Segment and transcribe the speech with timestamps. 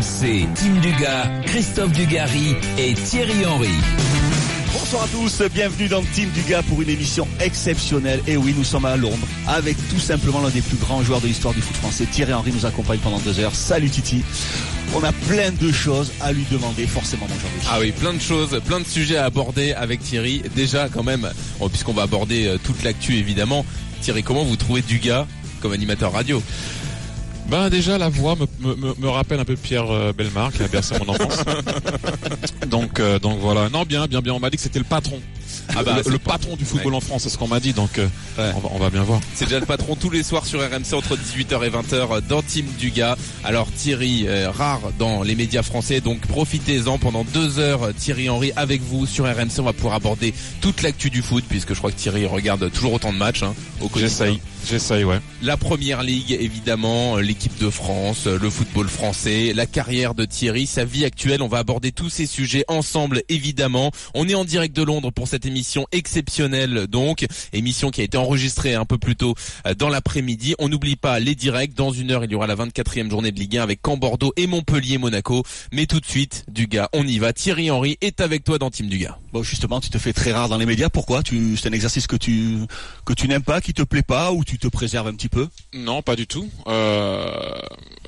[0.00, 3.68] RMC, Team Dugas, Christophe Dugarry et Thierry Henry.
[4.72, 8.20] Bonsoir à tous, bienvenue dans Team Dugas pour une émission exceptionnelle.
[8.26, 11.26] Et oui, nous sommes à Londres avec tout simplement l'un des plus grands joueurs de
[11.26, 12.06] l'histoire du foot français.
[12.06, 13.54] Thierry Henry nous accompagne pendant deux heures.
[13.54, 14.22] Salut Titi.
[14.94, 17.60] On a plein de choses à lui demander, forcément, aujourd'hui.
[17.70, 20.42] Ah oui, plein de choses, plein de sujets à aborder avec Thierry.
[20.56, 21.28] Déjà, quand même,
[21.60, 23.66] oh, puisqu'on va aborder euh, toute l'actu évidemment.
[24.00, 25.26] Thierry, comment vous trouvez Dugas
[25.60, 26.42] comme animateur radio?
[27.50, 30.68] Ben déjà la voix me, me, me rappelle un peu Pierre euh, Belmar qui a
[30.68, 31.44] bercé mon enfance.
[32.68, 33.68] donc euh, donc voilà.
[33.68, 34.34] Non bien bien bien.
[34.34, 35.20] On m'a dit que c'était le patron.
[35.74, 38.08] Ah bah, le, patron du football en France, c'est ce qu'on m'a dit, donc euh,
[38.38, 39.20] on, va, on, va, bien voir.
[39.34, 42.66] C'est déjà le patron tous les soirs sur RMC entre 18h et 20h dans Team
[42.78, 43.16] Dugas.
[43.44, 47.92] Alors Thierry, rare dans les médias français, donc profitez-en pendant deux heures.
[47.96, 51.74] Thierry Henry avec vous sur RMC, on va pouvoir aborder toute l'actu du foot, puisque
[51.74, 54.40] je crois que Thierry regarde toujours autant de matchs hein, au J'essaye.
[54.68, 55.20] J'essaye, ouais.
[55.42, 60.84] La première ligue, évidemment, l'équipe de France, le football français, la carrière de Thierry, sa
[60.84, 61.42] vie actuelle.
[61.42, 63.90] On va aborder tous ces sujets ensemble, évidemment.
[64.14, 67.26] On est en direct de Londres pour cette émission exceptionnelle, donc.
[67.52, 69.34] Émission qui a été enregistrée un peu plus tôt
[69.66, 70.54] euh, dans l'après-midi.
[70.58, 71.74] On n'oublie pas les directs.
[71.74, 74.32] Dans une heure, il y aura la 24e journée de Ligue 1 avec Camp Bordeaux
[74.36, 75.42] et Montpellier, Monaco.
[75.72, 77.32] Mais tout de suite, Dugas, on y va.
[77.32, 79.16] Thierry Henry est avec toi dans Team Dugas.
[79.32, 80.88] Bon, justement, tu te fais très rare dans les médias.
[80.88, 81.22] Pourquoi?
[81.22, 82.58] Tu, c'est un exercice que tu,
[83.04, 85.48] que tu n'aimes pas, qui te plaît pas, ou tu te préserves un petit peu
[85.74, 86.48] Non, pas du tout.
[86.66, 87.52] Euh,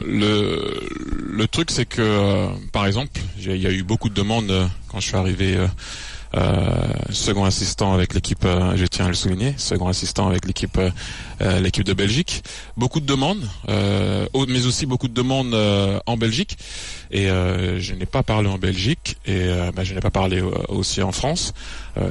[0.04, 0.88] le,
[1.30, 4.66] le truc, c'est que, euh, par exemple, il y a eu beaucoup de demandes euh,
[4.88, 5.56] quand je suis arrivé.
[7.10, 10.78] second assistant avec l'équipe, je tiens à le souligner, second assistant avec l'équipe,
[11.60, 12.42] l'équipe de Belgique.
[12.76, 15.54] Beaucoup de demandes, mais aussi beaucoup de demandes
[16.06, 16.56] en Belgique.
[17.10, 21.12] Et je n'ai pas parlé en Belgique et bah, je n'ai pas parlé aussi en
[21.12, 21.54] France.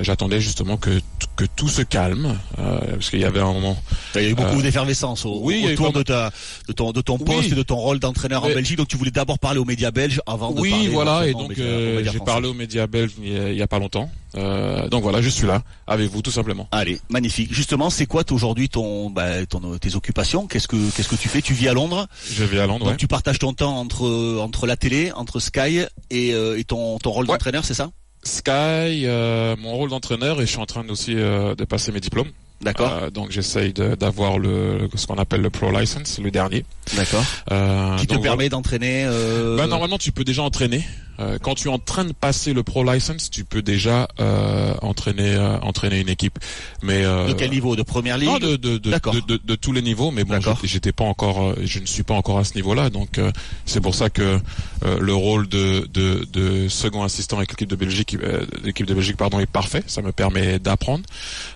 [0.02, 1.02] J'attendais justement que
[1.42, 3.76] que tout se calme, euh, parce qu'il y avait un moment.
[4.16, 6.32] Il y a eu beaucoup euh, d'effervescence au, autour de, ta,
[6.68, 8.78] de ton, de ton poste et de ton rôle d'entraîneur en Belgique.
[8.78, 10.88] Donc tu voulais d'abord parler aux médias belges avant de oui, parler.
[10.88, 11.28] Oui, voilà.
[11.28, 14.10] Et donc euh, j'ai parlé aux médias belges il y a, pas longtemps.
[14.34, 16.68] Donc voilà, je suis là avec vous tout simplement.
[16.72, 17.54] Allez, magnifique.
[17.54, 20.48] Justement, c'est quoi aujourd'hui ton, bah, ton, tes occupations?
[20.48, 21.42] Qu'est-ce que qu'est-ce que tu fais?
[21.42, 22.08] Tu vis à Londres?
[22.32, 22.86] Je vis à Londres.
[22.86, 27.12] Donc tu partages ton temps entre entre la télé, entre Sky et, et ton ton
[27.12, 27.92] rôle d'entraîneur, c'est ça?
[28.24, 32.00] Sky, euh, mon rôle d'entraîneur et je suis en train aussi euh, de passer mes
[32.00, 32.30] diplômes.
[32.62, 32.92] D'accord.
[32.92, 36.64] Euh, donc j'essaye d'avoir le ce qu'on appelle le pro license, le dernier.
[36.96, 37.24] D'accord.
[37.52, 39.06] Euh, qui te permet d'entraîner.
[39.06, 39.58] Euh...
[39.58, 40.86] Bah, normalement tu peux déjà entraîner.
[41.20, 44.74] Euh, quand tu es en train de passer le pro license, tu peux déjà euh,
[44.82, 46.40] entraîner entraîner une équipe.
[46.82, 47.76] Mais de quel niveau?
[47.76, 48.30] De première ligue?
[48.30, 48.92] Non, de de de,
[49.28, 50.12] de, de, tous les niveaux.
[50.12, 52.90] Mais bon, j'étais pas encore, je ne suis pas encore à ce niveau-là.
[52.90, 53.20] Donc
[53.66, 54.40] c'est pour ça que
[54.84, 58.18] le rôle de, de de second assistant avec l'équipe de Belgique,
[58.64, 59.84] l'équipe de Belgique pardon, est parfait.
[59.88, 61.04] Ça me permet d'apprendre.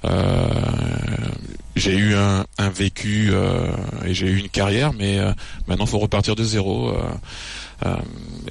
[0.05, 0.47] Euh,
[1.75, 3.67] j'ai eu un, un vécu euh,
[4.05, 5.31] et j'ai eu une carrière, mais euh,
[5.67, 7.01] maintenant faut repartir de zéro euh,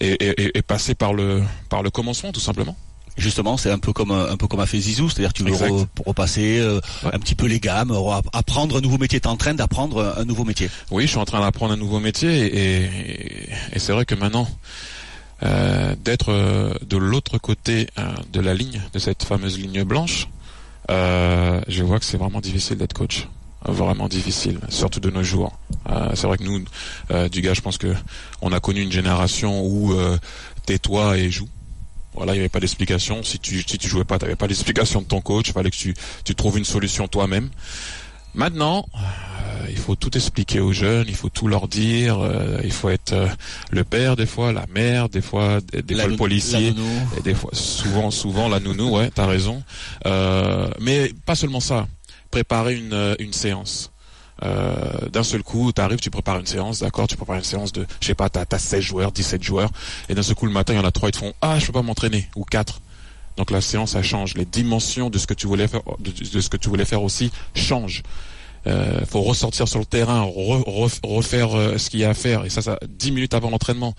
[0.00, 2.76] et, et, et, passer par le par le commencement tout simplement.
[3.16, 5.54] Justement, c'est un peu comme un peu comme a fait Zizou, c'est-à-dire tu veux
[6.04, 6.60] repasser
[7.04, 7.92] un petit peu les gammes,
[8.32, 9.20] apprendre un nouveau métier.
[9.20, 10.68] T'es en train d'apprendre un nouveau métier.
[10.90, 14.48] Oui, je suis en train d'apprendre un nouveau métier et, et c'est vrai que maintenant.
[15.42, 16.32] Euh, d'être
[16.86, 17.88] de l'autre côté
[18.32, 20.28] de la ligne, de cette fameuse ligne blanche,
[20.90, 23.28] euh, je vois que c'est vraiment difficile d'être coach
[23.64, 25.58] vraiment difficile, surtout de nos jours.
[25.88, 26.64] Euh, c'est vrai que nous,
[27.10, 27.94] euh, du gars, je pense que
[28.42, 30.18] on a connu une génération où euh,
[30.66, 31.48] tais-toi et joue.
[32.14, 33.22] Voilà, il n'y avait pas d'explication.
[33.22, 35.48] Si tu si tu jouais pas, tu n'avais pas d'explication de ton coach.
[35.48, 35.94] Il fallait que tu
[36.24, 37.50] tu trouves une solution toi-même.
[38.34, 42.72] Maintenant, euh, il faut tout expliquer aux jeunes, il faut tout leur dire, euh, il
[42.72, 43.28] faut être euh,
[43.70, 46.74] le père des fois, la mère des fois, des, fois le policier,
[47.16, 49.62] et des fois souvent souvent la nounou, ouais, t'as raison.
[50.80, 51.86] mais pas seulement ça,
[52.34, 53.92] préparer une une séance.
[54.42, 57.86] d'un seul coup, tu arrives, tu prépares une séance, d'accord, tu prépares une séance de,
[58.00, 59.70] je sais pas, t'as as 16 joueurs, 17 joueurs,
[60.08, 61.58] et d'un seul coup le matin, il y en a trois, ils te font, ah,
[61.60, 62.80] je peux pas m'entraîner, ou quatre.
[63.36, 64.34] Donc la séance, ça change.
[64.34, 67.30] Les dimensions de ce que tu voulais faire, de, ce que tu voulais faire aussi
[67.54, 68.02] changent.
[68.66, 70.22] Euh, faut ressortir sur le terrain,
[71.02, 73.94] refaire euh, ce qu'il y a à faire, et ça, ça, dix minutes avant l'entraînement.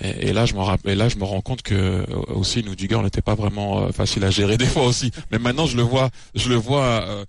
[0.00, 2.98] Et, là, je me là, je me rends compte que euh, aussi nous du gars,
[2.98, 5.10] on n'était pas vraiment euh, facile à gérer des fois aussi.
[5.30, 7.24] Mais maintenant, je le vois, je le vois euh,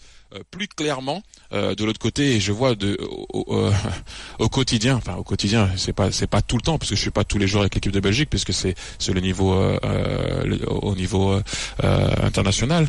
[0.51, 3.71] plus clairement euh, de l'autre côté et je vois de au,
[4.39, 7.01] au, quotidien enfin au quotidien c'est pas c'est pas tout le temps parce que je
[7.01, 10.56] suis pas tous les jours avec l'équipe de Belgique puisque c'est c'est le niveau euh,
[10.68, 11.39] au niveau
[11.81, 12.88] international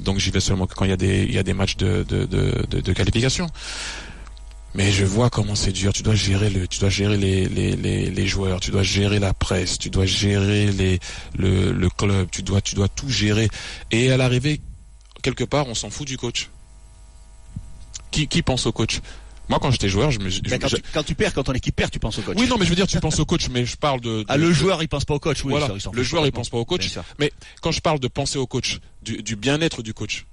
[0.00, 2.02] donc j'y vais seulement quand il y a des il y a des matchs de
[2.02, 3.46] de, de, de, qualification
[4.74, 5.92] mais je vois comment c'est dur.
[5.92, 9.18] Tu dois gérer le, tu dois gérer les, les, les, les, joueurs, tu dois gérer
[9.18, 10.98] la presse, tu dois gérer les,
[11.36, 13.50] le, le club, tu dois, tu dois tout gérer.
[13.90, 14.62] Et à l'arrivée,
[15.22, 16.50] quelque part, on s'en fout du coach.
[18.10, 19.00] Qui, qui pense au coach?
[19.48, 20.28] Moi, quand j'étais joueur, je me.
[20.28, 22.36] je- quand, je- tu, quand tu perds, quand ton équipe perd, tu penses au coach.
[22.38, 24.20] Oui, non, mais je veux dire, tu penses au coach, mais je parle de.
[24.20, 25.44] de- Ah, le de- joueur, il pense pas au coach.
[25.44, 26.90] Oui, voilà, ça, le joueur, il pense pas au coach.
[27.18, 30.26] Mais quand je parle de penser au coach, du, du bien-être du coach,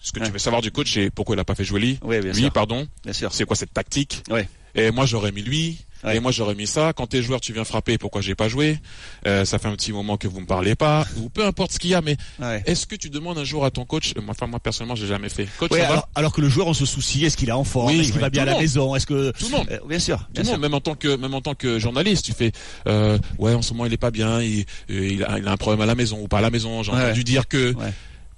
[0.00, 0.26] ce que Ouais.
[0.26, 2.32] tu veux savoir du coach, c'est pourquoi il a pas fait jouer lui, Oui, bien
[2.32, 2.52] lui, sûr.
[2.52, 3.32] pardon, Bien sûr.
[3.32, 4.22] c'est quoi cette tactique?
[4.30, 4.48] Ouais.
[4.74, 5.78] Et moi, j'aurais mis lui.
[6.04, 6.16] Ouais.
[6.16, 6.92] Et moi, j'aurais mis ça.
[6.92, 7.96] Quand t'es joueur, tu viens frapper.
[7.98, 8.78] Pourquoi j'ai pas joué?
[9.26, 11.06] Euh, Ça fait un petit moment que vous me parlez pas.
[11.18, 12.00] Ou peu importe ce qu'il y a.
[12.00, 12.62] Mais Ouais.
[12.66, 14.14] est-ce que tu demandes un jour à ton coach?
[14.16, 15.46] Moi, Enfin, moi personnellement, j'ai jamais fait.
[15.58, 16.08] Coach, Ouais, ça va?
[16.14, 18.20] alors, que le joueur, on se soucie, est-ce qu'il est en forme, Oui, est-ce qu'il
[18.20, 18.60] va bien à la monde.
[18.62, 19.68] maison, est-ce que Tout le monde.
[19.70, 22.24] Euh, bien sûr, Tout le monde, même en tant que même en tant que journaliste,
[22.24, 22.52] tu fais
[22.86, 25.52] euh, ouais en ce moment il est pas bien, il, euh, il, a, il a
[25.52, 26.82] un problème à la maison ou pas à la maison.
[26.82, 27.74] J'ai entendu dire que,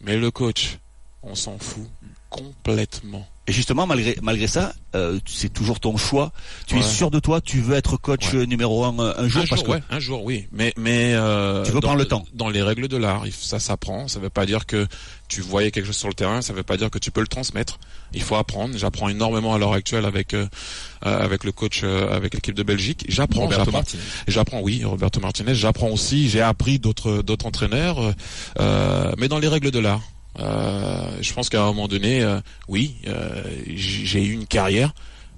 [0.03, 0.79] mais le coach,
[1.23, 1.87] on s'en fout
[2.35, 3.27] complètement.
[3.47, 6.33] Et justement, malgré malgré ça, euh, c'est toujours ton choix.
[6.67, 8.47] Tu es sûr de toi, tu veux être coach Ouais.
[8.47, 11.13] numéro un euh, un jour un parce jour, que ouais, un jour, oui, mais mais
[11.15, 12.25] euh, Tu veux dans, prendre le temps.
[12.33, 14.09] Dans les règles de l'art, ça s'apprend.
[14.09, 14.87] Ça veut pas dire que
[15.29, 16.41] tu voyais quelque chose sur le terrain.
[16.41, 17.79] Ça veut pas dire que tu peux le transmettre.
[18.15, 18.79] Il faut apprendre.
[18.79, 20.47] J'apprends énormément à l'heure actuelle avec euh,
[21.03, 23.05] avec le coach, euh, avec l'équipe de Belgique.
[23.11, 23.79] J'apprends, Roberto j'apprends.
[23.81, 24.03] Martinez.
[24.27, 25.55] J'apprends, oui, Roberto Martinez.
[25.55, 26.31] J'apprends aussi.
[26.31, 28.15] J'ai appris d'autres d'autres entraîneurs,
[28.59, 30.01] euh, mais dans les règles de l'art.
[30.39, 34.95] Euh, je pense qu'à un moment donné, euh, oui, euh, j'ai eu une carrière,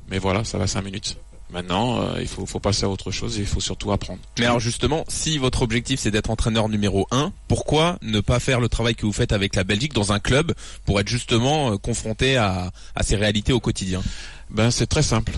[0.09, 1.19] mais voilà, ça va cinq minutes.
[1.51, 4.19] Maintenant, euh, il faut, faut passer à autre chose et il faut surtout apprendre.
[4.39, 8.59] Mais alors justement, si votre objectif c'est d'être entraîneur numéro 1, pourquoi ne pas faire
[8.59, 10.55] le travail que vous faites avec la Belgique dans un club
[10.85, 14.03] pour être justement euh, confronté à, à ces réalités au quotidien?
[14.51, 15.33] Ben c'est très simple.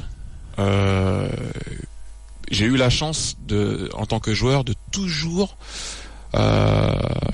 [0.58, 1.28] Euh,
[2.50, 5.58] j'ai eu la chance de, en tant que joueur, de toujours,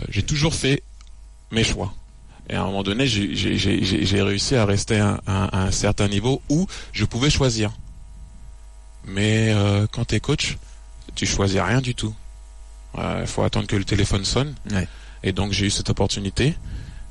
[0.09, 0.83] j'ai toujours fait
[1.53, 1.95] mes choix.
[2.51, 6.43] Et à un moment donné, j'ai- réussi à rester à, un- à un certain niveau
[6.51, 7.71] où je pouvais choisir.
[9.07, 10.57] Mais euh, quand t'es coach,
[11.15, 12.15] tu choisis rien du tout.
[12.97, 14.55] Il faut attendre que le téléphone sonne.
[14.71, 14.87] Ouais.
[15.23, 16.55] Et donc j'ai eu cette opportunité.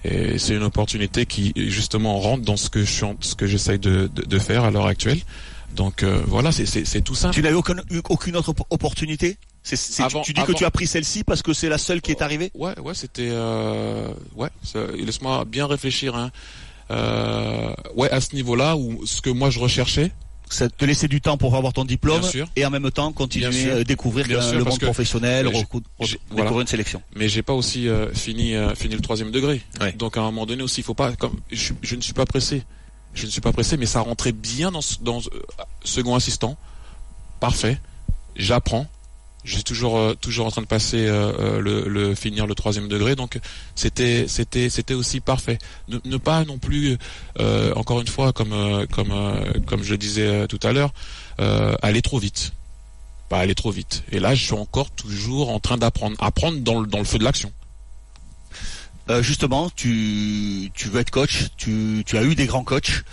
[0.06, 4.10] Et c'est une opportunité qui justement rentre dans ce que je ce que j'essaye de,
[4.14, 5.20] de, de faire à l'heure actuelle.
[5.76, 6.66] Donc euh, voilà, c'est-
[7.02, 7.34] tout simple.
[7.36, 9.38] tu n'avais eu aucune autre op- opportunité?
[9.64, 12.12] Tu- Avant- tu, dis que tu as pris celle-ci parce que c'est la seule qui
[12.12, 12.52] est arrivée?
[12.54, 14.50] Ouais, ouais, c'était euh, ouais.
[14.98, 16.16] Laisse-moi bien réfléchir.
[16.16, 16.32] Hein.
[16.92, 20.12] Euh, ouais, à ce niveau-là où ce que moi je recherchais,
[20.50, 22.22] C'est te laisser du temps pour avoir ton diplôme
[22.56, 26.18] et en même temps continuer à découvrir Bien euh, sûr, le monde professionnel, recou- découvrir
[26.30, 26.62] voilà.
[26.62, 27.02] une sélection.
[27.16, 29.62] mais j'ai pas aussi euh, fini fini le troisième degré.
[29.80, 29.94] Ouais.
[29.94, 32.64] Donc à un moment donné aussi, il faut pas comme je, ne suis pas pressé.
[33.14, 35.22] Je ne suis pas pressé, mais ça rentrait bien dans dans
[35.86, 36.58] second assistant.
[37.40, 37.80] Parfait.
[38.36, 38.88] J'apprends.
[39.44, 42.88] Je toujours euh, toujours en train de passer euh, euh, le, le finir le troisième
[42.88, 43.40] degré, donc
[43.76, 45.58] c'était c'était c'était aussi parfait.
[45.90, 46.98] Ne, ne pas non plus
[47.40, 50.94] euh, encore une fois comme euh, comme euh, comme je disais tout à l'heure,
[51.82, 52.54] aller trop vite.
[53.30, 54.04] Pas aller trop vite.
[54.12, 57.18] Et là, je suis encore toujours en train d'apprendre, apprendre dans le dans le feu
[57.18, 57.52] de l'action.
[59.20, 63.04] Justement, tu, tu veux être coach, tu, tu as eu des grands coachs.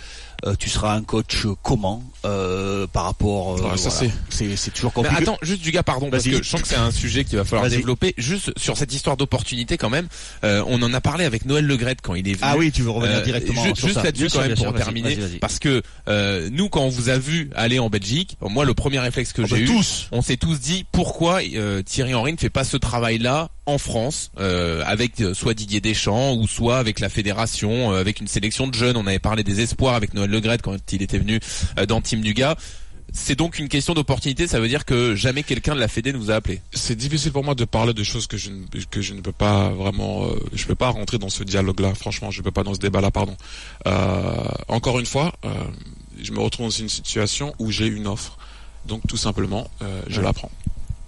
[0.45, 4.11] Euh, tu seras un coach comment euh, par rapport euh, ça, voilà.
[4.29, 5.21] c'est c'est toujours Mais compliqué.
[5.23, 7.45] attends, juste du gars, pardon, parce que je sens que c'est un sujet qu'il va
[7.45, 8.13] falloir développer.
[8.17, 10.07] Juste sur cette histoire d'opportunité quand même,
[10.43, 12.41] euh, on en a parlé avec Noël Legrette quand il est venu.
[12.43, 14.03] ah oui, tu veux revenir Euh, directement juste ça.
[14.03, 17.17] là-dessus quand même pour sûr, vas-y, terminer, parce que euh, nous quand on vous a
[17.17, 20.07] vu aller en Belgique, moi le premier réflexe que Oh, bah, j'ai eu, tous.
[20.11, 24.31] on s'est tous dit pourquoi euh, Thierry Henry ne fait pas ce travail-là en France
[24.39, 28.67] euh, avec euh, soit Didier Deschamps ou soit avec la fédération, euh, avec une sélection
[28.67, 28.97] de jeunes.
[28.97, 31.39] On avait parlé des espoirs avec Noël Legrette quand il était venu
[31.77, 32.55] euh, dans Team Duga.
[33.13, 34.47] C'est donc une question d'opportunité.
[34.47, 36.61] Ça veut dire que jamais quelqu'un de la Fédé ne vous a appelé.
[36.73, 39.33] C'est difficile pour moi de parler de choses que je ne, que je ne peux
[39.33, 41.93] pas vraiment, euh, je peux pas rentrer dans ce dialogue-là.
[41.93, 43.35] Franchement, je peux pas dans ce débat-là, pardon.
[43.85, 44.35] Euh,
[44.69, 45.49] encore une fois, euh,
[46.21, 48.37] je me retrouve dans une situation où j'ai une offre.
[48.87, 49.69] Donc tout simplement,
[50.07, 50.23] je Ouais.
[50.23, 50.49] la prends.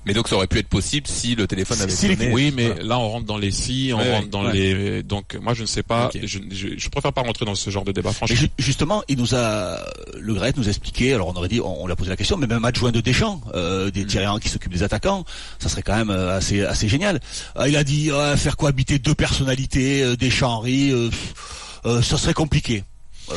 [0.05, 2.31] Mais donc ça aurait pu être possible si le téléphone avait Si sonné.
[2.33, 2.83] Oui, mais Voilà.
[2.83, 4.53] là on rentre dans les si, on Ouais, rentre dans ouais.
[4.53, 5.03] les.
[5.03, 6.09] Donc moi je ne sais pas.
[6.13, 8.11] Je, je, je préfère pas rentrer dans ce genre de débat.
[8.11, 8.35] Franchement.
[8.35, 9.79] ju- justement, il nous a,
[10.19, 12.37] le Gret nous a expliqué, alors on aurait dit, on, on l'a posé la question,
[12.37, 14.27] mais même adjoint de Deschamps, euh, des Mm.
[14.27, 15.23] Henry qui s'occupe des attaquants,
[15.59, 17.19] ça serait quand même euh, assez, assez génial.
[17.57, 22.33] Euh, il a dit, euh, faire cohabiter deux personnalités, euh, Deschamps, Henry, euh, ça serait
[22.33, 22.83] compliqué.
[23.31, 23.35] Euh,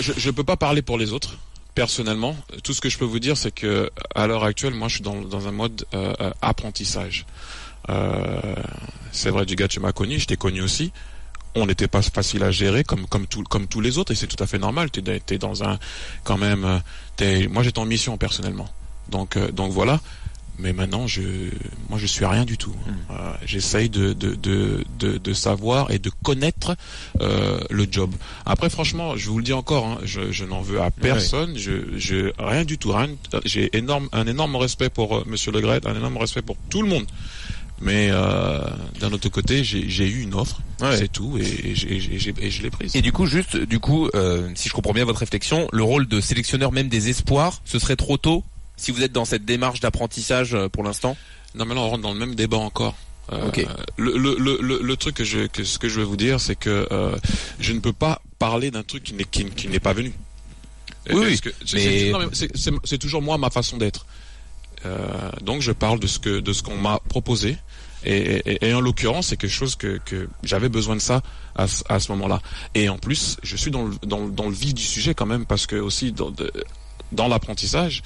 [0.00, 1.36] je, je peux pas parler pour les autres.
[1.74, 4.96] Personnellement, tout ce que je peux vous dire, c'est que à l'heure actuelle, moi, je
[4.96, 7.26] suis dans, un mode euh, euh, apprentissage.
[7.88, 8.54] Euh,
[9.12, 10.92] c'est vrai, tu m'as connu, je t'ai connu aussi.
[11.54, 14.40] On n'était pas facile à gérer comme comme comme tous les autres et c'est tout
[14.40, 14.90] à fait normal.
[14.90, 15.80] T'es es dans un
[16.22, 16.80] quand même.
[17.50, 18.68] moi, j'étais en mission personnellement.
[19.08, 20.00] Donc donc voilà.
[20.58, 21.22] Mais maintenant, je
[21.88, 22.74] moi, je suis rien du tout.
[23.10, 23.14] Euh,
[23.46, 26.76] J'essaye de de, de de de savoir et de connaître
[27.22, 28.10] euh, le job.
[28.44, 31.56] Après, franchement, je vous le dis encore, hein, je, je n'en veux à personne.
[31.56, 32.92] Je, je rien du tout.
[32.92, 33.08] Rien.
[33.46, 36.82] J'ai énorme, un énorme respect pour euh, Monsieur Le Gret, un énorme respect pour tout
[36.82, 37.06] le monde.
[37.82, 38.60] Mais euh,
[39.00, 40.96] d'un autre côté, j'ai eu une offre, Ouais.
[40.98, 42.94] c'est tout, et, et je l'ai prise.
[42.94, 44.08] Et du coup, juste, du coup,
[44.54, 47.96] si je comprends bien votre réflexion, le rôle de sélectionneur même des espoirs, ce serait
[47.96, 48.44] trop tôt
[48.80, 51.16] si vous êtes dans cette démarche d'apprentissage euh, pour l'instant.
[51.54, 52.96] Non, mais là, on rentre dans le même débat encore.
[53.32, 53.50] Euh,
[53.96, 56.40] le, le, le, le, le truc que je, que ce que je veux vous dire,
[56.40, 57.16] c'est que euh,
[57.60, 60.12] je ne peux pas parler d'un truc qui n'est qui, qui n'est pas venu.
[61.10, 61.38] Oui,
[62.84, 64.06] c'est- toujours moi ma façon d'être.
[64.86, 67.56] Euh, donc je parle de ce que de ce qu'on m'a proposé.
[68.04, 68.16] Et,
[68.50, 71.22] et, et en l'occurrence, c'est quelque chose que, que j'avais besoin de ça
[71.54, 72.40] à, ce- à ce moment-là.
[72.74, 75.26] Et en plus, je suis dans le, dans, le- dans le vif du sujet quand
[75.26, 76.50] même, parce que aussi dans, de-
[77.12, 78.02] dans l'apprentissage,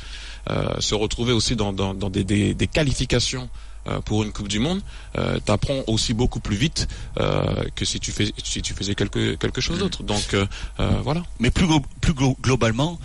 [0.80, 3.48] se retrouver aussi dans, dans, des, des, qualifications
[3.86, 4.80] euh, pour une Coupe du Monde,
[5.18, 6.88] euh, t'apprends aussi beaucoup plus vite
[7.20, 10.02] euh, que si tu fais si tu faisais quelque quelque chose d'autre.
[10.02, 10.46] Donc euh,
[10.80, 11.22] euh, voilà.
[11.38, 11.66] Mais plus,
[12.00, 12.98] plus glo- globalement,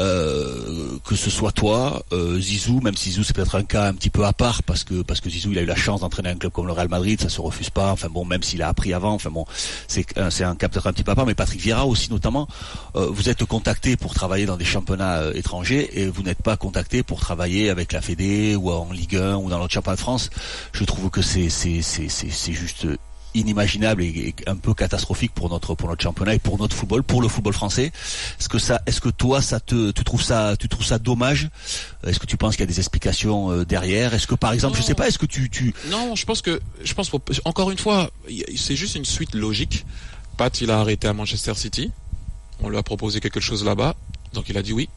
[0.00, 3.94] euh, que ce soit toi, euh, Zizou, même si Zizou c'est peut-être un cas un
[3.94, 6.30] petit peu à part parce que parce que Zizou il a eu la chance d'entraîner
[6.30, 7.92] un club comme le Real Madrid, ça se refuse pas.
[7.92, 9.44] Enfin bon, même s'il a appris avant, enfin bon,
[9.88, 11.26] c'est un- c'est un cas peut-être un petit peu à part.
[11.26, 12.48] Mais Patrick Vieira aussi notamment,
[12.96, 17.02] euh, vous êtes contacté pour travailler dans des championnats étrangers et vous n'êtes pas contacté
[17.02, 20.30] pour travailler avec la Fédé ou en Ligue 1 ou dans l'autre championnat de France.
[20.72, 22.86] Je trouve que c'est c'est c'est c'est juste
[23.34, 27.22] inimaginable et, un peu catastrophique pour notre pour notre championnat et pour notre football, pour
[27.22, 27.92] le football français.
[28.38, 31.48] Est-ce que ça, est-ce que toi, ça te, tu trouves ça, tu trouves ça dommage?
[32.06, 34.14] Est-ce que tu penses qu'il y a des explications euh, derrière?
[34.14, 34.86] Est-ce que par exemple, je Non.
[34.86, 37.10] sais pas, est-ce que tu, tu, Non, je pense que je pense
[37.44, 38.10] encore une fois,
[38.56, 39.84] c'est juste une suite logique.
[40.36, 41.90] Pat, il a arrêté à Manchester City.
[42.62, 43.94] On lui a proposé quelque chose là-bas,
[44.34, 44.88] donc il a dit oui.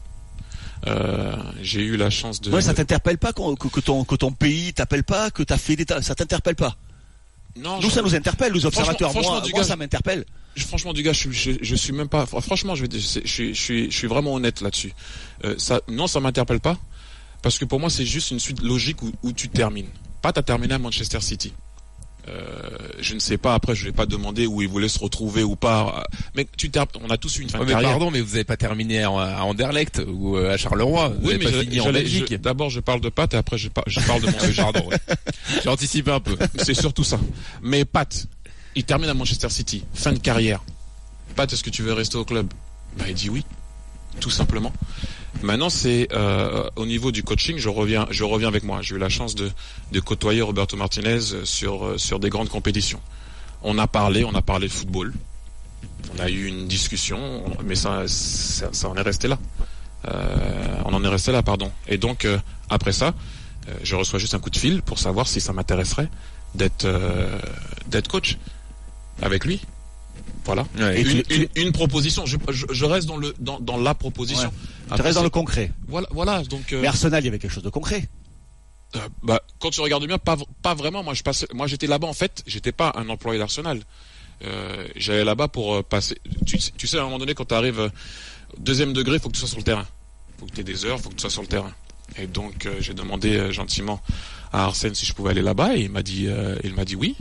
[0.86, 2.50] Euh, j'ai eu la chance de.
[2.50, 5.76] ouais, ça t'interpelle pas que, que ton que ton pays t'appelle pas, que t'as fait
[5.76, 6.76] des, ça t'interpelle pas?
[7.56, 9.10] Non, Nous, je- ça nous interpelle, les observateurs.
[9.12, 10.24] franchement, moi, du moi, gars- ça m'interpelle.
[10.56, 12.26] franchement, du gars, je, suis- je, je suis même pas.
[12.26, 14.92] Franchement, je vais, dire, je, suis- je, suis, je suis vraiment honnête là-dessus.
[15.44, 16.76] Euh, ça, non, ça m'interpelle pas,
[17.42, 19.88] parce que pour moi, c'est juste une suite logique où, où tu termines.
[20.22, 21.52] Pat a terminé à Manchester City.
[22.28, 23.54] Euh, je ne sais pas.
[23.54, 26.04] Après, je vais pas demander où il voulait se retrouver ou pas.
[26.34, 26.70] Mais tu
[27.02, 27.90] on a tous eu une fin Ouais, de mais carrière.
[27.90, 29.10] pardon, mais vous n'avez pas terminé à,
[29.44, 31.10] Anderlecht ou euh, à Charleroi.
[31.20, 32.34] Vous Oui, mais pas fini en Belgique.
[32.40, 34.86] D'abord, je parle de Pat et après, je, par- je parle de mon Oui, pardon,
[34.88, 34.96] ouais.
[35.62, 36.36] J'ai anticipé un peu.
[36.58, 37.18] C'est surtout ça.
[37.62, 38.26] Mais Pat,
[38.74, 40.62] il termine à Manchester City, fin de carrière.
[41.36, 42.46] Pat, est-ce que tu veux rester au club?
[42.98, 43.44] Bah, il dit oui,
[44.20, 44.72] tout simplement.
[45.44, 48.80] Maintenant, c'est euh, au niveau du coaching, je reviens, je reviens avec moi.
[48.80, 49.50] J'ai eu la chance de,
[49.92, 53.00] de côtoyer Roberto Martinez sur euh, sur des grandes compétitions.
[53.62, 55.12] On a parlé, on a parlé football.
[56.16, 59.38] On a eu une discussion, mais ça, ça, en est resté là.
[60.08, 61.70] Euh, on en est resté là, pardon.
[61.88, 62.38] Et donc euh,
[62.70, 63.14] après ça,
[63.68, 66.08] euh, je reçois juste un coup de fil pour savoir si ça m'intéresserait
[66.54, 67.38] d'être euh,
[67.86, 68.38] d'être coach
[69.20, 69.60] avec lui.
[70.44, 70.66] Voilà.
[70.78, 71.00] Ouais.
[71.00, 72.26] Et Une, tu- une- une proposition.
[72.26, 74.50] Je, je, je reste dans le dans, dans la proposition.
[74.50, 75.72] Tu Après, restes dans le concret.
[75.88, 76.42] Voilà, voilà.
[76.42, 78.06] Donc, euh, Mais Arsenal, il y avait quelque chose de concret.
[78.96, 81.02] euh, bah, quand tu regardes bien, pas pas vraiment.
[81.02, 82.42] Moi, je passais, moi, j'étais là-bas en fait.
[82.46, 83.80] J'étais pas un employé d'Arsenal.
[84.44, 86.18] Euh, J'allais là-bas pour passer.
[86.44, 87.90] Tu, sais- tu sais, à un moment donné, quand tu arrives
[88.58, 89.86] deuxième degré, faut que tu sois sur le terrain.
[90.38, 91.72] Faut que tu aies des heures, faut que tu sois sur le terrain.
[92.18, 94.00] Et donc, j'ai demandé gentiment
[94.52, 96.28] à Arsène si je pouvais aller là-bas, et il m'a dit,
[96.64, 97.16] il m'a dit oui.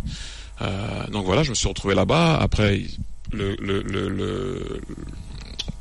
[0.62, 2.38] Euh, donc voilà, je me suis retrouvé là-bas.
[2.38, 2.82] Après,
[3.32, 4.82] le le le, le,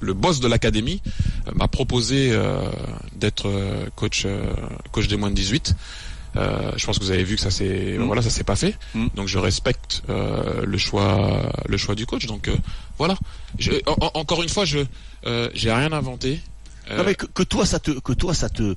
[0.00, 1.00] le boss de l'académie
[1.46, 2.62] euh, m'a proposé euh,
[3.16, 4.26] d'être euh, coach
[4.90, 5.74] coach des moins de 18.
[6.34, 8.04] Euh, je pense que vous avez vu que ça s'est Mm.
[8.04, 8.74] voilà ça s'est pas fait.
[8.94, 9.08] Mm.
[9.14, 12.26] Donc je respecte le choix le choix du coach.
[12.26, 12.50] Donc
[12.98, 13.16] voilà.
[13.58, 14.78] Je, en- en- encore une fois, je
[15.54, 16.40] j'ai rien inventé.
[16.90, 18.74] Non mais que, que toi ça te que toi ça te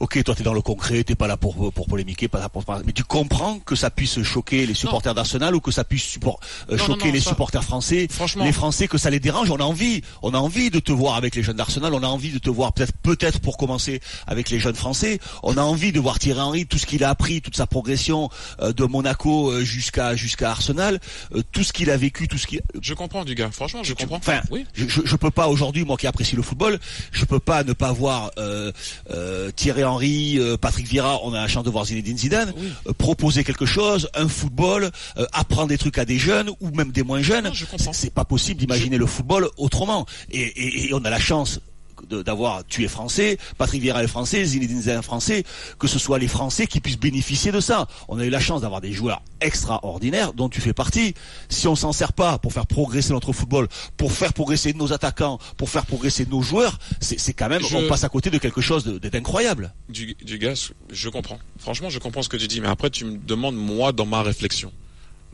[0.00, 2.64] Ok, toi t'es dans le concret, t'es pas là pour pour polémiquer, pas là pour
[2.86, 6.38] mais tu comprends que ça puisse choquer les supporters d'Arsenal ou que ça puisse support,
[6.70, 9.50] euh, Non, choquer non, les ça- supporters français, franchement, les Français que ça les dérange.
[9.50, 12.06] On a envie, on a envie de te voir avec les jeunes d'Arsenal, on a
[12.06, 15.18] envie de te voir peut-être peut-être pour commencer avec les jeunes Français.
[15.42, 18.28] On a envie de voir Thierry Henry, tout ce qu'il a appris, toute sa progression
[18.60, 21.00] euh, de Monaco euh, jusqu'à jusqu'à Arsenal,
[21.34, 23.50] euh, tout ce qu'il a vécu, tout ce qui je comprends du gars.
[23.50, 24.18] Franchement, je tu- comprends.
[24.18, 24.64] Enfin, oui.
[24.74, 26.78] je, je, je peux pas aujourd'hui, moi qui apprécie le football,
[27.10, 28.70] je peux pas ne pas voir euh,
[29.10, 32.68] euh, Thierry Henry, euh, Patrick Vieira, on a la chance de voir Zinedine Zidane, Oui.
[32.86, 36.92] euh, proposer quelque chose, un football, euh, apprendre des trucs à des jeunes ou même
[36.92, 37.50] des moins jeunes.
[37.92, 40.06] C'est pas possible d'imaginer le football autrement.
[40.30, 41.60] Et, et, et on a la chance
[42.06, 45.44] d'avoir tu es français, Patrick Vieira est français, Zinedine Zidane est français,
[45.78, 47.86] que ce soit les Français qui puissent bénéficier de ça.
[48.08, 51.14] On a eu la chance d'avoir des joueurs extraordinaires dont tu fais partie.
[51.48, 55.38] Si on s'en sert pas pour faire progresser notre football, pour faire progresser nos attaquants,
[55.56, 58.60] pour faire progresser nos joueurs, c'est quand même Je- on passe à côté de quelque
[58.60, 59.72] chose d'incroyable.
[59.88, 60.54] du, du gars,
[60.90, 61.38] je comprends.
[61.58, 64.22] Franchement, je comprends ce que tu dis, mais après, tu me demandes moi dans ma
[64.22, 64.72] réflexion.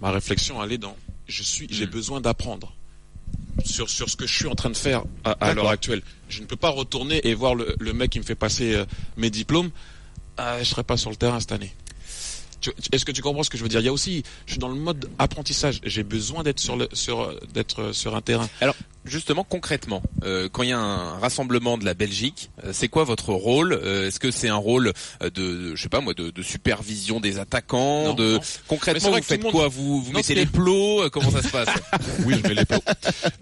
[0.00, 0.97] Ma réflexion, elle est dans,
[1.28, 1.90] je suis, j'ai Mm.
[1.90, 2.73] besoin d'apprendre
[3.64, 6.02] sur sur ce que je suis en train de faire à, l'heure actuelle.
[6.28, 8.84] Je ne peux pas retourner et voir le, le mec qui me fait passer euh,
[9.16, 9.70] mes diplômes.
[10.37, 11.75] Ah, je serai pas sur le terrain cette année.
[12.92, 13.80] Est-ce que tu comprends ce que je veux dire?
[13.80, 15.80] Il y a aussi, je suis dans le mode apprentissage.
[15.84, 18.49] J'ai besoin d'être sur le, sur, d'être sur un terrain.
[19.04, 23.04] Justement, concrètement, euh, quand il y a un rassemblement de la Belgique, euh, c'est quoi
[23.04, 24.92] votre rôle Euh, Est-ce que c'est un rôle
[25.23, 28.40] euh, de, je sais pas moi, de, de supervision des attaquants Non, de non.
[28.66, 31.49] Concrètement vous faites monde- quoi Vous vous Non, mettez les plots euh, Comment ça se
[31.49, 31.68] passe?
[32.25, 32.80] Oui, je mets les plots.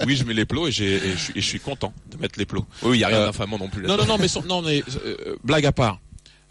[0.06, 2.16] Oui, je mets les plots et, j'ai, et, je, suis, et je suis content de
[2.16, 2.66] mettre les plots.
[2.82, 3.82] Oui, il y a rien d'infamant non plus.
[3.86, 6.00] Non, non, non, mais son- non, mais euh, blague à part.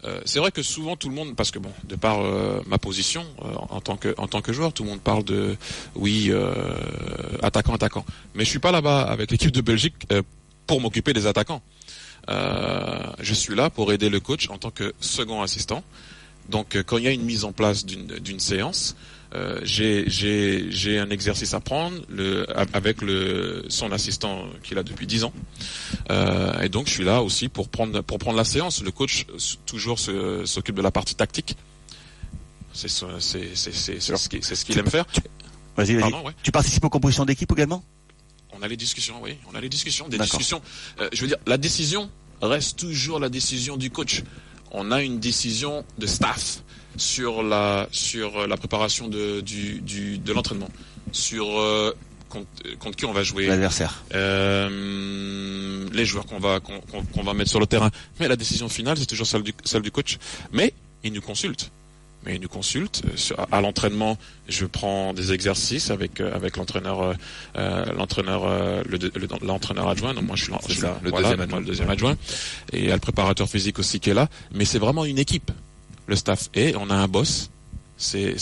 [0.04, 2.78] Euh, c'est vrai que souvent tout le monde, parce que bon, de par euh, ma
[2.78, 5.56] position euh, en tant que en tant que joueur, tout le monde parle de
[5.94, 6.52] oui euh,
[7.42, 8.04] attaquant attaquant.
[8.34, 10.22] Mais je suis pas là-bas avec l'équipe de Belgique euh,
[10.66, 11.62] pour m'occuper des attaquants.
[12.28, 15.82] Je suis là pour aider le coach en tant que second assistant.
[16.48, 18.96] Donc quand il y a une mise en place d'une séance,
[19.34, 22.46] euh, j'ai un exercice à prendre le
[22.76, 25.32] avec le son assistant qu'il a depuis 10 ans.
[26.10, 28.82] Euh, et donc je suis là aussi pour prendre pour prendre la séance.
[28.82, 29.26] Le coach
[29.66, 31.56] toujours s'occupe de la partie tactique.
[32.74, 35.04] C'est ce- ce qu'il aime faire.
[35.76, 36.12] Vas-y, vas-y.
[36.12, 36.32] Ouais.
[36.42, 37.82] Tu participes aux compositions d'équipe également?
[38.54, 40.60] On a les discussions, oui, on a les discussions, des discussions.
[41.00, 42.10] euh, je veux dire, la décision
[42.42, 44.22] reste toujours la décision du coach.
[44.72, 46.62] On a une décision de staff
[46.96, 50.68] sur la sur la préparation de du, du de l'entraînement,
[51.12, 51.92] sur euh,
[52.28, 52.46] contre,
[52.78, 54.02] contre qui on va jouer, L'adversaire.
[54.72, 57.90] euh, les joueurs qu'on va qu'on qu'on- qu'on va mettre sur le terrain.
[58.20, 60.18] Mais la décision finale, c'est toujours celle du celle du coach.
[60.52, 60.72] Mais
[61.04, 61.70] il nous consulte.
[62.24, 64.16] Mais il nous consulte euh, à l'entraînement.
[64.48, 67.14] Je prends des exercices avec euh, avec l'entraîneur euh,
[67.56, 70.14] euh, l'entraîneur euh, le, le- l'entraîneur adjoint.
[70.14, 72.16] Donc moi je suis je ça, le voilà, deuxième moi, le deuxième adjoint.
[72.72, 74.28] Et il y a le préparateur physique aussi qui est là.
[74.54, 75.50] Mais c'est vraiment une équipe.
[76.12, 77.50] Le staff et on a un boss.
[77.96, 78.36] C'est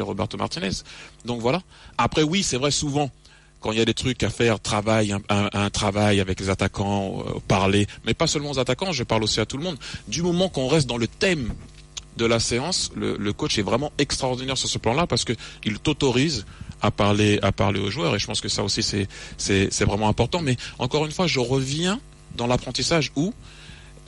[0.00, 0.82] Roberto Martinez.
[1.24, 1.62] Donc voilà.
[1.96, 3.10] Après oui, c'est vrai souvent
[3.60, 7.40] quand il y a des trucs à faire, travail, un, travail avec les attaquants, euh,
[7.48, 9.78] parler, mais pas seulement aux attaquants, je parle aussi à tout le monde.
[10.06, 11.54] Du moment qu'on reste dans le thème
[12.18, 15.32] de la séance, le, le coach est vraiment extraordinaire sur ce plan-là parce que
[15.64, 16.44] il t'autorise
[16.82, 20.42] à parler, à parler aux joueurs et je pense que ça aussi c'est vraiment important.
[20.42, 22.00] Mais encore une fois, je reviens
[22.36, 23.32] dans l'apprentissage où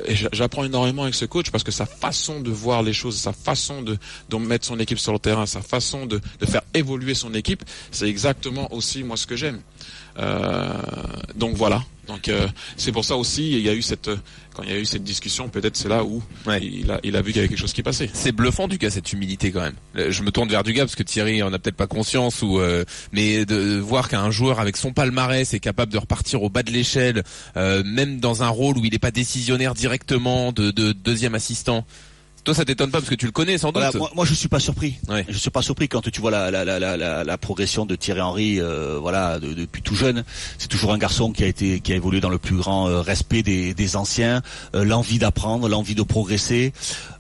[0.06, 3.16] et j'a- j'apprends énormément avec ce coach parce que sa façon de voir les choses,
[3.16, 6.62] sa façon de, de mettre son équipe sur le terrain, sa façon de, de faire
[6.74, 9.60] évoluer son équipe, c'est exactement aussi moi ce que j'aime.
[10.18, 10.72] Euh,
[11.36, 11.82] donc voilà.
[12.08, 14.10] Donc euh, c'est pour ça aussi il y a eu cette
[14.54, 16.60] quand il y a eu cette discussion, peut-être c'est là où Ouais.
[16.62, 18.10] il a il a vu qu'il y avait quelque chose qui passait.
[18.12, 19.76] C'est bluffant Dugas cette humilité quand même.
[19.96, 22.58] Euh, Je me tourne vers Dugas parce que Thierry en a peut-être pas conscience ou
[22.58, 26.50] euh, mais de, de voir qu'un joueur avec son palmarès est capable de repartir au
[26.50, 27.22] bas de l'échelle,
[27.56, 31.86] euh, même dans un rôle où il n'est pas décisionnaire directement de, de deuxième assistant.
[32.44, 33.82] Toi ça t'étonne pas parce que tu le connais sans doute.
[33.82, 34.96] Voilà, moi, moi, je suis pas surpris.
[35.08, 35.24] Ouais.
[35.28, 38.20] Je suis pas surpris quand tu vois la, la, la, la, la, progression de Thierry
[38.20, 40.24] Henry, euh, voilà, de- depuis tout jeune.
[40.58, 43.00] C'est toujours un garçon qui a été, qui a évolué dans le plus grand euh,
[43.00, 44.42] respect des, des anciens,
[44.74, 46.72] euh, l'envie d'apprendre, l'envie de progresser.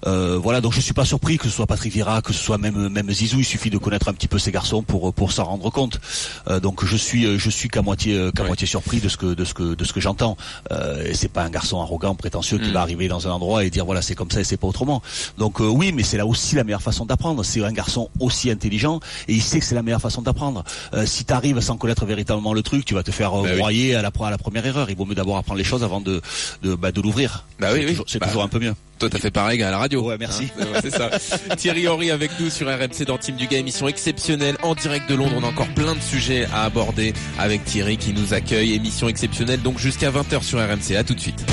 [0.08, 2.58] Euh, voilà, donc je suis pas surpris que ce soit Patrick Vieira, que ce soit
[2.58, 3.38] même même Zizou.
[3.38, 6.00] Il suffit de connaître un petit peu ces garçons pour pour s'en rendre compte.
[6.48, 8.48] Euh, donc je suis je suis qu'à moitié qu'à Ouais.
[8.48, 10.36] moitié surpris de ce que de ce que de ce que j'entends.
[10.72, 12.72] Euh, et c'est pas un garçon arrogant, prétentieux qui Mm.
[12.72, 15.00] va arriver dans un endroit et dire voilà c'est comme ça et c'est pas autrement.
[15.38, 17.44] Donc euh, oui, mais c'est là aussi la meilleure façon d'apprendre.
[17.44, 20.64] C'est un garçon aussi intelligent et il sait que c'est la meilleure façon d'apprendre.
[20.94, 23.48] Euh, si tu arrives sans connaître véritablement le truc, tu vas te faire euh, Bah
[23.52, 23.58] oui.
[23.58, 24.90] broyer à la, à la première erreur.
[24.90, 26.20] Il vaut mieux d'abord apprendre les choses avant de
[26.62, 27.44] de, bah, de l'ouvrir.
[27.60, 27.90] Bah c'est oui, oui.
[27.90, 28.74] toujours, c'est Bah, toujours un peu mieux.
[28.98, 30.02] Toi t'as fait pareil à la radio.
[30.02, 30.48] Ouais, merci.
[30.60, 31.10] Hein, ouais, c'est ça.
[31.56, 35.32] Thierry Henry avec nous sur RMC dans Team Dugas, émission exceptionnelle en direct de Londres.
[35.36, 38.74] On a encore plein de sujets à aborder avec Thierry qui nous accueille.
[38.74, 40.96] Émission exceptionnelle donc jusqu'à 20h sur RMC.
[40.96, 41.44] À tout de suite.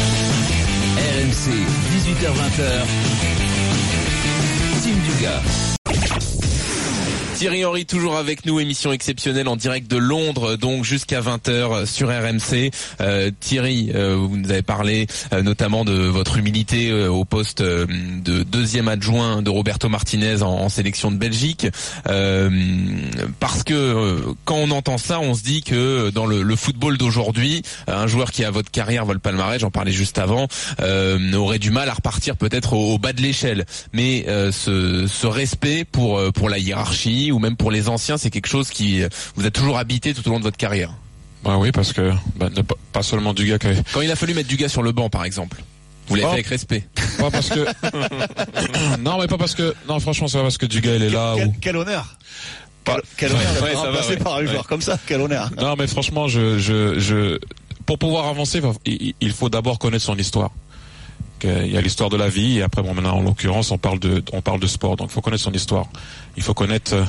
[0.98, 1.52] RMC,
[1.95, 3.38] 18h20h.
[5.20, 5.79] Team Dugas.
[7.39, 12.10] Thierry Henry toujours avec nous, émission exceptionnelle en direct de Londres, donc jusqu'à 20h sur
[12.10, 12.69] RMC.
[12.99, 17.62] Euh, Thierry, euh, vous nous avez parlé euh, notamment de votre humilité euh, au poste
[17.62, 17.86] euh,
[18.25, 21.67] de deuxième adjoint de Roberto Martinez en, en sélection de Belgique,
[22.10, 22.49] Euh,
[23.39, 26.97] parce que euh, quand on entend ça, on se dit que dans le, le football
[26.97, 30.49] d'aujourd'hui, un joueur qui a votre carrière, votre palmarès, j'en parlais juste avant,
[30.82, 33.65] euh, aurait du mal à repartir peut-être au, au bas de l'échelle.
[33.93, 38.18] Mais euh, ce, ce respect pour euh, pour la hiérarchie ou même pour les anciens,
[38.18, 40.92] c'est quelque chose qui euh, vous a toujours habité tout au long de votre carrière.
[41.44, 44.34] Bah oui parce que bah, ne pas, seulement du gars qui Quand il a fallu
[44.34, 45.62] mettre du gars sur le banc, par exemple,
[46.08, 46.30] vous l'avez Oh.
[46.32, 46.84] fait avec respect.
[47.18, 47.65] pas parce que
[49.00, 51.10] non mais pas parce que non franchement c'est pas parce que du gars il est
[51.10, 52.18] là quel, ou quel honneur.
[52.84, 54.18] Pas- Quel, honneur Ouais, ouais, ça va, ouais.
[54.18, 54.98] par un joueur comme ça.
[55.06, 55.50] Quel honneur.
[55.58, 57.38] Non, mais franchement, je, je, je,
[57.86, 60.52] pour pouvoir avancer, il faut d'abord connaître son histoire.
[61.39, 63.78] Que Il y a l'histoire de la vie et après, bon, maintenant, en l'occurrence, on
[63.78, 65.88] parle de, sport, donc il faut connaître son histoire.
[66.38, 67.04] Il faut connaître, euh,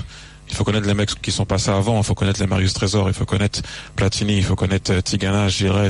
[0.50, 1.98] Il faut connaître les mecs qui sont passés avant.
[1.98, 3.08] Il faut connaître les Marius Trésor.
[3.08, 3.60] Il faut connaître
[3.94, 4.36] Platini.
[4.36, 5.88] Il faut connaître euh, Tigana, Gires,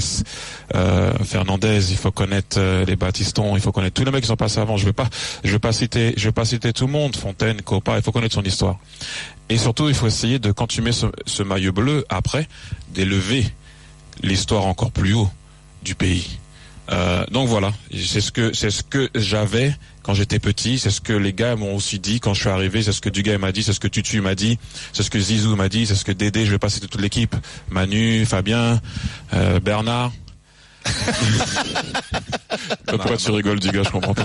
[0.75, 1.91] euh, Fernandez.
[1.91, 3.57] Il faut connaître euh, les Baptistons.
[3.57, 4.77] Il faut connaître tous les mecs qui sont passés avant.
[4.77, 5.09] Je vais pas,
[5.43, 7.17] vais pas citer, tout le monde.
[7.17, 7.97] Fontaine, Copa.
[7.97, 8.79] Il faut connaître son histoire.
[9.49, 12.47] Et surtout, il faut essayer de, quand tu mets ce maillot bleu, après,
[12.91, 13.47] d'élever
[14.23, 15.31] l'histoire encore plus haut
[15.83, 16.39] du pays.
[16.93, 21.01] Euh, donc voilà, c'est ce que c'est ce que j'avais quand j'étais petit, c'est ce
[21.01, 23.53] que les gars m'ont aussi dit quand je suis arrivé, c'est ce que Dugas m'a
[23.53, 24.59] dit, c'est ce que Tutu m'a dit,
[24.93, 27.01] c'est ce que Zizou m'a dit, c'est ce que Dédé, je vais passer de toute
[27.01, 27.37] l'équipe,
[27.71, 28.81] Manu, Fabien,
[29.35, 30.11] euh, Bernard.
[32.87, 34.25] Pourquoi tu rigoles Dugas, je comprends pas.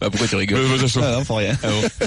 [0.00, 0.60] Bah, pourquoi tu rigoles?
[0.60, 1.56] Euh, je- Ah, non, pour rien.
[1.62, 1.82] Ah bon.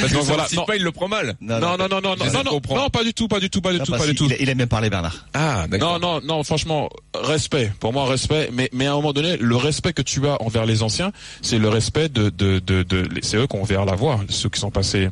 [0.00, 0.64] Parce que voilà, non.
[0.64, 1.34] pas, il le prend mal.
[1.40, 2.76] Non, Non, non, non, non, non, Je non, non, comprends.
[2.76, 4.26] non, pas du tout, pas du tout, pas du Non, tout, pas du tout.
[4.30, 5.26] Il, il aime bien parler, Bernard.
[5.34, 5.98] Ah, d'accord.
[6.00, 7.72] Non, non, non, franchement, respect.
[7.80, 8.50] Pour moi, respect.
[8.52, 11.58] Mais, mais à un moment donné, le respect que tu as envers les anciens, c'est
[11.58, 14.60] le respect de, de, de, de c'est eux qui ont ouvert la voie, ceux qui
[14.60, 15.10] sont passés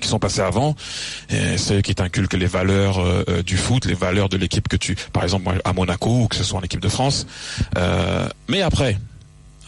[0.00, 0.76] qui sont passés avant,
[1.28, 4.66] et c'est eux qui t'inculquent les valeurs euh, euh, du foot, les valeurs de l'équipe
[4.66, 7.26] que tu, par exemple à Monaco ou que ce soit en équipe de France.
[7.76, 8.98] Euh, mais après,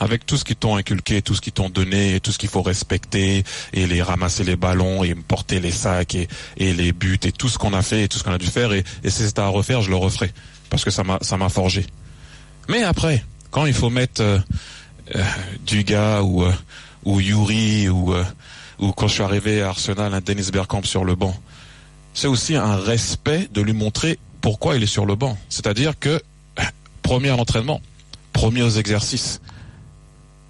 [0.00, 2.62] avec tout ce qu'ils t'ont inculqué, tout ce qu'ils t'ont donné, tout ce qu'il faut
[2.62, 7.48] respecter, et les ramasser les ballons, et porter les sacs, et, les buts, et tout
[7.48, 9.40] ce qu'on a fait, et tout ce qu'on a dû faire, et, et si c'était
[9.40, 10.32] à refaire, je le referai,
[10.70, 11.86] parce que ça m'a, forgé.
[12.68, 14.38] Mais après, quand il faut mettre euh,
[15.16, 15.22] euh,
[15.66, 16.52] Dugas ou euh,
[17.04, 18.24] ou Yuri ou euh,
[18.78, 21.36] ou quand je suis arrivé à Arsenal, un Dennis Bergkamp sur le banc,
[22.14, 25.36] c'est aussi un respect de lui montrer pourquoi il est sur le banc.
[25.48, 26.20] C'est-à-dire que
[27.02, 27.80] premier à l'entraînement,
[28.32, 29.40] premier aux exercices,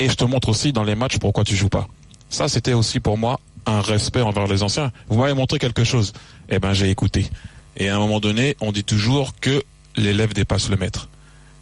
[0.05, 1.87] et je te montre aussi dans les matchs pourquoi tu joues pas.
[2.29, 4.91] Ça, c'était aussi pour moi un respect envers les anciens.
[5.09, 6.13] Vous m'avez montré quelque chose,
[6.49, 7.29] eh ben j'ai écouté.
[7.77, 9.63] Et à un moment donné, on dit toujours que
[9.97, 11.09] l'élève dépasse le maître.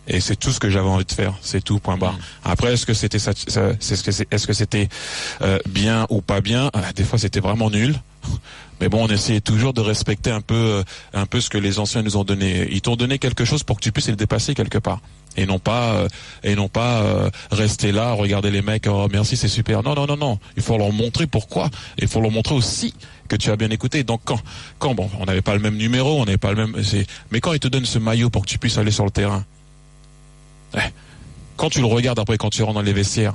[0.09, 1.35] Et c'est tout ce que j'avais envie de faire.
[1.40, 2.18] C'est tout, point barre.
[2.44, 4.88] Après, est-ce que c'était ça, ça- que est-ce que c'était
[5.42, 6.70] euh, bien ou pas bien?
[6.72, 7.94] Ah, Des fois, c'était vraiment nul.
[8.81, 11.79] Mais bon, on essayait toujours de respecter un peu, euh, un peu ce que les
[11.79, 12.66] anciens nous ont donné.
[12.71, 15.01] Ils t'ont donné quelque chose pour que tu puisses le dépasser quelque part.
[15.37, 16.09] Et non pas, euh,
[16.43, 18.87] et non pas euh, rester là, regarder les mecs.
[18.88, 19.83] Oh merci, c'est super.
[19.83, 20.38] Non, non, non, non.
[20.57, 21.69] Il faut leur montrer pourquoi.
[21.99, 22.95] Il faut leur montrer aussi
[23.29, 24.03] que tu as bien écouté.
[24.03, 24.40] Donc quand,
[24.79, 26.83] quand bon, on n'avait pas le même numéro, on n'avait pas le même.
[27.31, 29.45] Mais quand ils te donnent ce maillot pour que tu puisses aller sur le terrain,
[30.75, 30.81] eh,
[31.57, 33.35] quand tu le regardes après, quand tu rentres dans les vestiaires,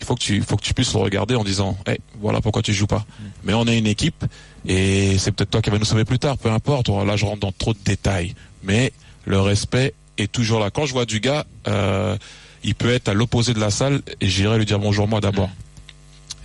[0.00, 2.62] il faut que tu, faut que tu puisses le regarder en disant, eh, voilà pourquoi
[2.62, 3.04] tu joues pas.
[3.44, 4.24] Mais on est une équipe
[4.66, 6.88] et c'est peut-être toi qui va nous sauver plus tard, peu importe.
[6.88, 8.92] Là, je rentre dans trop de détails, mais
[9.26, 10.70] le respect est toujours là.
[10.70, 12.16] Quand je vois du gars, euh,
[12.64, 15.50] il peut être à l'opposé de la salle et j'irai lui dire bonjour moi d'abord.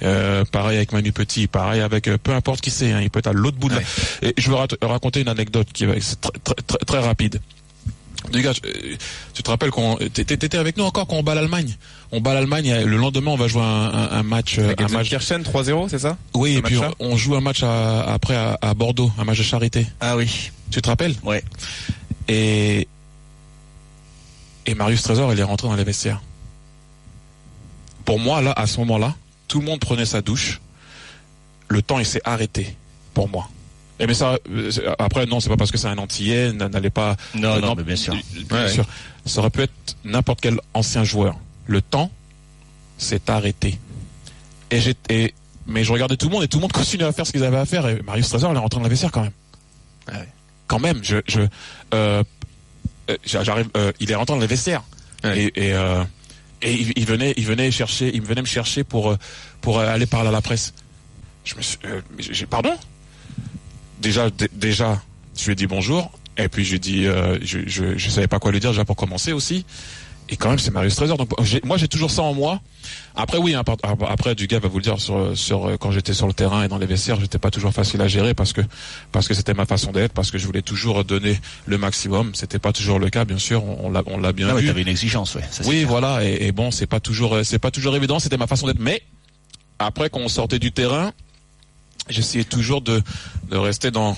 [0.03, 3.19] Euh, pareil avec Manu Petit, pareil avec euh, peu importe qui c'est, hein, il peut
[3.19, 3.85] être à l'autre bout de Ouais.
[4.21, 4.27] la...
[4.29, 7.39] Et je vais rat- raconter une anecdote qui va c'est très, très, très, très rapide.
[8.31, 8.95] Du gars, euh,
[9.33, 11.75] tu te rappelles qu'on t'étais t'étais avec nous encore quand on bat l'Allemagne?
[12.11, 12.83] On bat l'Allemagne.
[12.85, 15.09] Le lendemain, on va jouer un, un, un match, euh, un match.
[15.09, 16.17] Kirchen 3-0, c'est ça?
[16.33, 19.37] Oui, et puis on, on joue un match à- après à, à Bordeaux, un match
[19.39, 19.87] de charité.
[19.99, 20.51] Ah oui.
[20.71, 21.15] Tu te rappelles?
[21.23, 21.43] Ouais.
[22.27, 22.87] Et
[24.67, 26.21] et Marius Trésor, il est rentré dans les vestiaires.
[28.03, 29.15] Pour moi, là, à ce moment-là,
[29.47, 30.59] tout le monde prenait sa douche.
[31.67, 32.75] Le temps, il s'est arrêté.
[33.13, 33.47] Pour moi.
[33.99, 37.15] Et mais ça, euh, après, non, c'est pas parce que c'est un Antillais, n'allez pas.
[37.33, 38.13] Non, non, mais bien sûr.
[38.49, 38.73] Bien Ouais.
[39.25, 41.35] Ça aurait pu être n'importe quel ancien joueur.
[41.67, 42.11] Le temps
[42.97, 43.79] s'est arrêté.
[44.71, 45.33] Et
[45.67, 47.43] mais je regardais tout le monde et tout le monde continuait à faire ce qu'ils
[47.43, 47.87] avaient à faire.
[47.87, 49.31] Et Marius Trésor, il est rentré dans la vestiaire quand même.
[50.07, 50.27] Ouais.
[50.67, 51.41] Quand même, je, je,
[51.93, 52.23] euh,
[53.09, 54.83] euh, j'arrive, euh, il est rentré dans la vestiaire.
[55.23, 55.39] Ouais.
[55.55, 56.03] Et, et, euh,
[56.61, 59.17] et il, il venait, il venait chercher, il venait me chercher pour, euh,
[59.61, 60.73] pour euh, aller parler à la presse.
[61.43, 61.77] Je me suis,
[62.19, 62.75] j'ai, pardon?
[64.01, 65.01] Déjà, déjà,
[65.37, 66.11] je lui ai dit bonjour.
[66.37, 67.03] Et puis je lui ai dit,
[67.43, 69.65] je, je, je savais pas quoi lui dire déjà pour commencer aussi.
[70.27, 71.17] Et quand même, c'est Marius Trésor.
[71.17, 71.29] Donc
[71.63, 72.59] moi, j'ai toujours ça en moi.
[73.15, 73.77] Après, oui, hein, par-
[74.09, 76.67] après, Dugas va vous le dire sur, sur euh, quand j'étais sur le terrain et
[76.67, 78.61] dans les vestiaires, j'étais pas toujours facile à gérer parce que
[79.11, 82.33] parce que c'était ma façon d'être, parce que je voulais toujours donner le maximum.
[82.33, 83.63] C'était pas toujours le cas, bien sûr.
[83.63, 84.69] On, l'a on l'a bien Ah vu.
[84.81, 85.43] une exigence, ouais.
[85.51, 85.87] ça, Oui, clair.
[85.89, 86.23] voilà.
[86.25, 88.17] Et, et bon, c'est pas toujours, euh, c'est pas toujours évident.
[88.17, 88.79] C'était ma façon d'être.
[88.79, 89.03] Mais
[89.77, 91.11] après, quand on sortait du terrain,
[92.09, 93.03] j'essayais toujours de
[93.51, 94.17] de rester dans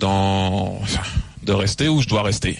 [0.00, 1.00] dans enfin,
[1.42, 2.58] de rester où je dois rester.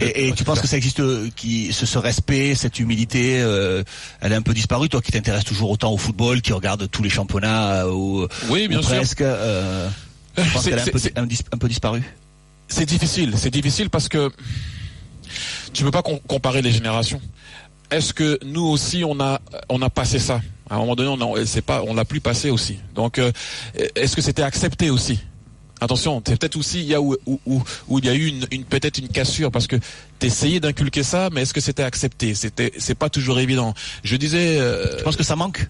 [0.00, 3.82] Et, et tu penses que ça existe, euh, qui, ce, ce respect, cette humilité, euh,
[4.20, 7.02] elle est un peu disparue, toi qui t'intéresses toujours autant au football, qui regarde tous
[7.02, 8.90] les championnats, euh, ou, Oui, ou bien sûr.
[8.90, 9.88] presque, euh,
[10.36, 12.02] tu penses C'est- qu'elle est un peu, c'est- un, dis- un peu disparue?
[12.68, 14.30] C'est difficile, c'est difficile parce que
[15.74, 17.20] tu peux pas com- comparer les générations.
[17.90, 20.40] Est-ce que nous aussi on a on a passé ça?
[20.70, 22.78] À un moment donné, on c'est pas on l'a plus passé aussi.
[22.94, 23.20] Donc
[23.94, 25.18] est-ce que c'était accepté aussi?
[25.82, 28.26] Attention, c'est peut-être aussi il y a où, où, où, où il y a eu
[28.26, 29.76] une, une peut-être une cassure parce que
[30.20, 32.34] t'essayais d'inculquer ça, mais est-ce que c'était accepté?
[32.34, 33.74] C'était c'est pas toujours évident.
[34.04, 35.68] Je disais euh, Tu penses que ça manque?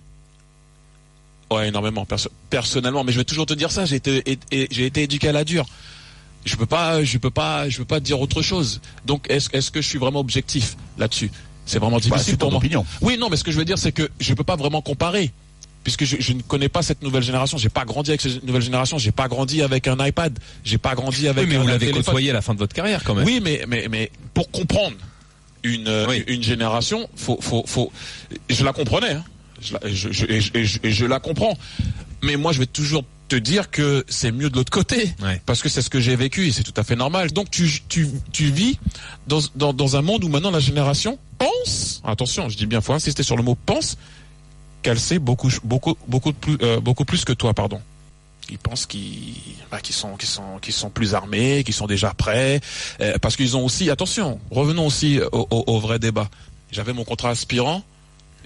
[1.51, 2.05] Ouais, énormément.
[2.05, 3.85] Perso- personnellement, mais je vais toujours te dire ça.
[3.85, 4.39] J'ai été,
[4.71, 5.67] j'ai été éduqué à la dure.
[6.45, 8.81] Je peux pas, je peux pas, je peux pas dire autre chose.
[9.07, 11.31] Donc, est-ce, est-ce que je suis vraiment objectif là-dessus?
[11.67, 12.59] C'est vraiment Bah, difficile c'est pour moi.
[12.59, 12.85] opinion.
[13.01, 15.31] Oui, non, mais ce que je veux dire, c'est que je peux pas vraiment comparer.
[15.85, 18.63] Puisque je, je ne connais pas cette nouvelle génération, j'ai pas grandi avec cette nouvelle
[18.63, 21.67] génération, j'ai pas grandi avec un iPad, j'ai pas grandi avec Oui, mais un, vous
[21.69, 23.25] l'avez côtoyé à la fin de votre carrière quand même.
[23.27, 24.97] Oui, mais, mais, mais pour comprendre
[25.65, 26.23] une, euh, Oui.
[26.29, 27.93] une génération, faut, faut, faut,
[28.49, 29.25] je la comprenais, hein.
[29.61, 31.57] je, la, je, je- et je- et la comprends.
[32.23, 35.41] Mais moi, je vais toujours te dire que c'est mieux de l'autre côté, Ouais.
[35.47, 37.33] parce que c'est ce que j'ai vécu et c'est tout à fait normal.
[37.33, 38.79] Donc tu, tu, tu vis
[39.27, 42.93] dans, dans, dans un monde où maintenant la génération pense, attention, je dis bien, faut
[42.93, 43.97] insister sur le mot pense,
[44.83, 47.81] qu'elle sait beaucoup, beaucoup, beaucoup plus, euh, beaucoup plus que toi, pardon.
[48.51, 49.35] Ils pensent qu'ils
[49.71, 52.61] bah, sont, qu'ils sont, qu'ils sont plus armés, qu'ils sont déjà prêts,
[53.01, 56.29] euh, parce qu'ils ont aussi, attention, revenons aussi au, au- au vrai débat.
[56.71, 57.83] J'avais mon contrat aspirant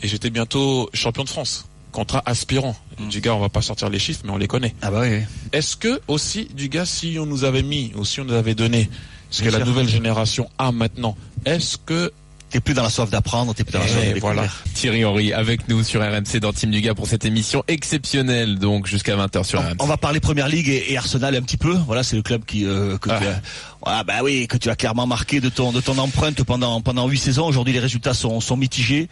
[0.02, 1.64] et j'étais bientôt champion de France.
[1.92, 2.76] Contrat aspirant.
[3.10, 4.74] Du gars, on va pas sortir les chiffres, mais on les connaît.
[4.82, 5.20] Ah bah oui.
[5.52, 8.54] Est-ce que aussi, du gars, si on nous avait mis, ou si on nous avait
[8.54, 8.90] donné
[9.30, 12.12] ce que la nouvelle génération a maintenant, est-ce que
[12.48, 14.46] T'es plus dans la soif d'apprendre, t'es plus dans la Eh, soif de voilà.
[14.76, 19.16] Thierry Henry avec nous sur RMC dans Team Dugas pour cette émission exceptionnelle donc jusqu'à
[19.16, 19.76] 20h sur RMC.
[19.80, 21.72] On va parler Première Ligue et, et Arsenal un petit peu.
[21.86, 23.18] Voilà, c'est le club qui euh, que Ah.
[23.18, 23.40] tu as,
[23.86, 27.08] ah bah oui, que tu as clairement marqué de ton de ton empreinte pendant pendant
[27.08, 27.46] huit saisons.
[27.46, 29.08] Aujourd'hui, les résultats sont sont mitigés.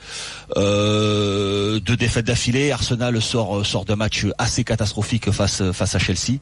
[0.57, 2.70] Euh, deux défaites d'affilée.
[2.70, 6.38] Arsenal sort sort d'un match assez catastrophique face face à Chelsea.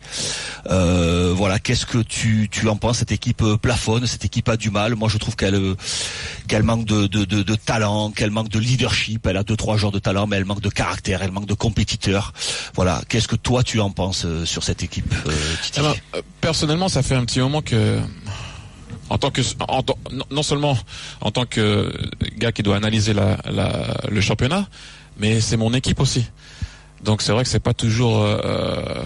[0.70, 2.98] Euh, voilà, qu'est-ce que tu tu en penses?
[2.98, 4.96] Cette équipe plafonne, cette équipe a du mal.
[4.96, 5.60] Moi, je trouve qu'elle
[6.48, 9.11] qu'elle manque de, de, de, de talent, qu'elle manque de leadership.
[9.24, 11.54] Elle a deux trois joueurs de talent, mais elle manque de caractère, elle manque de
[11.54, 12.32] compétiteurs.
[12.74, 13.02] Voilà.
[13.08, 15.30] Qu'est-ce que toi tu en penses euh, sur cette équipe, euh,
[16.14, 17.98] euh, personnellement, ça fait un petit moment que,
[19.10, 19.42] en tant que,
[20.30, 20.76] non- seulement
[21.20, 21.92] en tant que
[22.38, 24.66] gars qui doit analyser le championnat,
[25.18, 26.24] mais c'est mon équipe aussi.
[27.04, 28.26] Donc c'est vrai que c'est pas toujours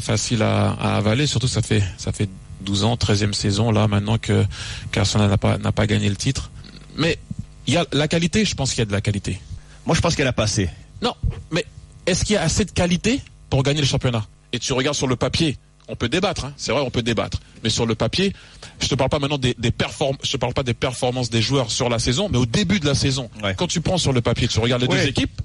[0.01, 1.27] facile à, avaler.
[1.27, 2.29] Surtout ça fait ça fait
[2.61, 4.45] 12 ans, 13e saison là maintenant que
[4.93, 6.51] qu'Arsenal n'a pas n'a pas gagné le titre.
[6.97, 7.19] Mais
[7.67, 8.45] il y a la qualité.
[8.45, 9.41] Je pense qu'il y a de la qualité.
[9.87, 10.69] Moi, je pense qu'elle a passé.
[11.03, 11.15] Non,
[11.51, 11.65] mais
[12.07, 13.21] est-ce qu'il y a assez de qualité
[13.51, 14.27] pour gagner le championnat?
[14.53, 15.57] Et tu regardes sur le papier,
[15.89, 17.39] on peut débattre, hein, c'est vrai, on peut débattre.
[17.63, 18.33] Mais sur le papier,
[18.81, 21.43] je te parle pas maintenant des, des perform- je te parle pas des performances des
[21.43, 23.31] joueurs sur la saison, mais au début de la saison.
[23.43, 23.55] Ouais.
[23.57, 25.03] Quand tu prends sur le papier, tu regardes les Ouais.
[25.03, 25.41] deux équipes.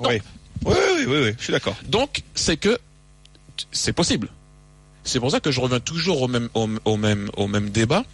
[0.00, 0.20] Oui.
[0.64, 1.76] Oui, oui, oui, oui, je suis d'accord.
[1.88, 2.78] donc c'est que
[3.72, 4.28] c'est possible.
[5.02, 8.04] C'est pour ça que je reviens toujours au même, au, au même, au même débat.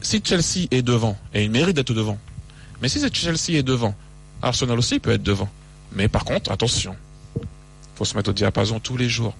[0.00, 2.18] Si Chelsea est devant, et il mérite d'être devant,
[2.80, 3.94] mais si Chelsea est devant,
[4.42, 5.48] Arsenal aussi peut être devant.
[5.92, 6.96] Mais par contre, attention,
[7.94, 9.34] faut se mettre au diapason tous les jours.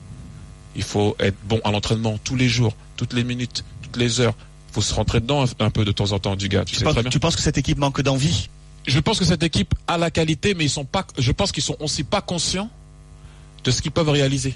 [0.75, 4.35] Il faut être bon à l'entraînement tous les jours, toutes les minutes, toutes les heures.
[4.73, 6.65] faut se rentrer dedans un, un peu de temps en temps, du gars.
[6.65, 7.11] Tu, Tu sais penses, très bien.
[7.11, 8.49] tu penses que cette équipe manque d'envie?
[8.87, 11.07] Je pense que cette équipe a la qualité, mais ils sont pas.
[11.19, 12.71] Je pense qu'ils sont aussi pas conscients
[13.65, 14.55] de ce qu'ils peuvent réaliser.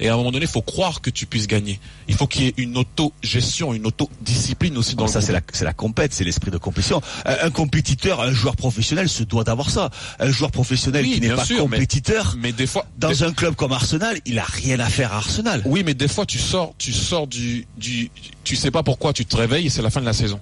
[0.00, 1.80] Et à un moment donné, il faut croire que tu puisses gagner.
[2.08, 5.32] Il faut qu'il y ait une auto-gestion, une auto-discipline aussi dans Bon, le ça, c'est
[5.32, 7.00] la, c'est la compète, c'est l'esprit de compétition.
[7.24, 9.90] Un, un compétiteur, un joueur professionnel se doit d'avoir ça.
[10.20, 13.32] Un joueur professionnel Oui, qui n'est pas sûr, compétiteur, Mais des fois, dans des- un
[13.32, 15.62] club comme Arsenal, il a rien à faire à Arsenal.
[15.64, 18.10] oui, mais des fois, tu sors, tu sors du, du,
[18.44, 20.40] tu sais pas pourquoi, tu te réveilles et c'est la fin de la saison.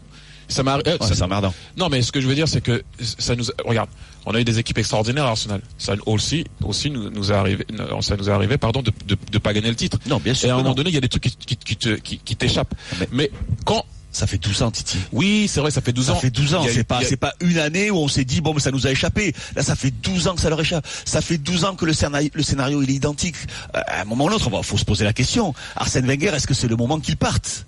[0.48, 1.52] Ça m'a, euh, Ouais, ça- emmerdant.
[1.76, 3.88] Non, mais ce que je veux dire, c'est que ça nous, regarde,
[4.26, 5.60] on a eu des équipes extraordinaires à Arsenal.
[5.78, 7.64] Ça aussi, aussi nous, nous est arrivé,
[8.02, 9.98] ça nous est arrivé, pardon, de, de, de pas gagner le titre.
[10.06, 10.50] Non, bien Et sûr.
[10.50, 10.74] à un moment non.
[10.74, 12.74] donné, il y a des trucs qui, qui, qui te, qui, qui t'échappent.
[13.00, 13.30] Mais- Mais
[13.64, 14.96] quand, Ça fait 12 ans, Titi.
[15.12, 16.16] oui, c'est vrai, ça fait 12 Ça ans.
[16.16, 18.24] fait 12 ans, c'est pas il y a- c'est pas une année où on s'est
[18.24, 19.34] dit bon mais ça nous a échappé.
[19.54, 20.86] Là ça fait 12 ans que ça leur échappe.
[21.04, 23.36] Ça fait 12 ans que le scénario, le scénario il est identique.
[23.76, 25.52] Euh, À un moment ou l'autre, il faut se poser la question.
[25.76, 27.66] Arsène Wenger, est-ce que c'est le moment qu'il parte?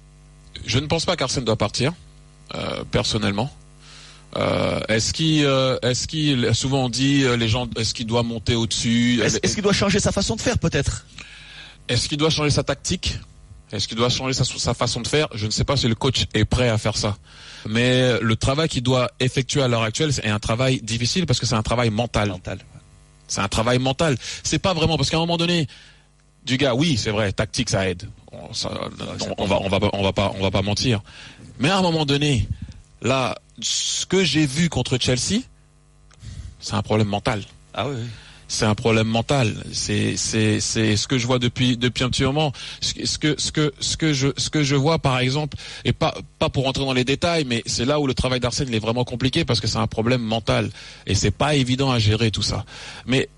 [0.66, 1.92] Je ne pense pas qu'Arsène doit partir,
[2.54, 3.50] euh, personnellement.
[4.36, 8.22] Euh, est-ce qu'il, euh, est-ce qu'il, souvent on dit, euh, les gens, est-ce qu'il doit
[8.22, 11.06] monter au-dessus Est-ce est-ce qu'il doit changer sa façon de faire peut-être?
[11.88, 13.18] Est-ce qu'il doit changer sa tactique?
[13.72, 15.28] Est-ce qu'il doit changer sa, sa façon de faire?
[15.34, 17.16] Je ne sais pas si le coach est prêt à faire ça.
[17.68, 21.46] Mais le travail qu'il doit effectuer à l'heure actuelle, c'est un travail difficile parce que
[21.46, 22.28] c'est un travail mental.
[22.28, 22.58] Mental.
[23.26, 24.16] C'est un travail mental.
[24.42, 25.66] C'est pas vraiment parce qu'à un moment donné,
[26.46, 28.04] du gars, oui, c'est vrai, tactique ça aide.
[28.32, 28.70] On, ça-
[29.20, 31.02] on- on va, on va, on va pas, on va pas mentir.
[31.58, 32.48] Mais à un moment donné,
[33.02, 35.42] là, ce que j'ai vu contre Chelsea,
[36.60, 37.42] c'est un problème mental
[37.74, 37.94] Ah oui.
[37.98, 38.06] oui.
[38.48, 39.54] c'est un problème mental.
[39.72, 42.52] C'est c'est c'est ce que je vois depuis depuis un petit moment.
[42.80, 46.14] Ce que ce que ce que je ce que je vois par exemple et pas
[46.38, 48.78] pas pour rentrer dans les détails, mais c'est là où le travail d'Arsène il est
[48.80, 50.70] vraiment compliqué parce que c'est un problème mental
[51.06, 52.64] et c'est pas évident à gérer tout ça.
[53.06, 53.28] Mais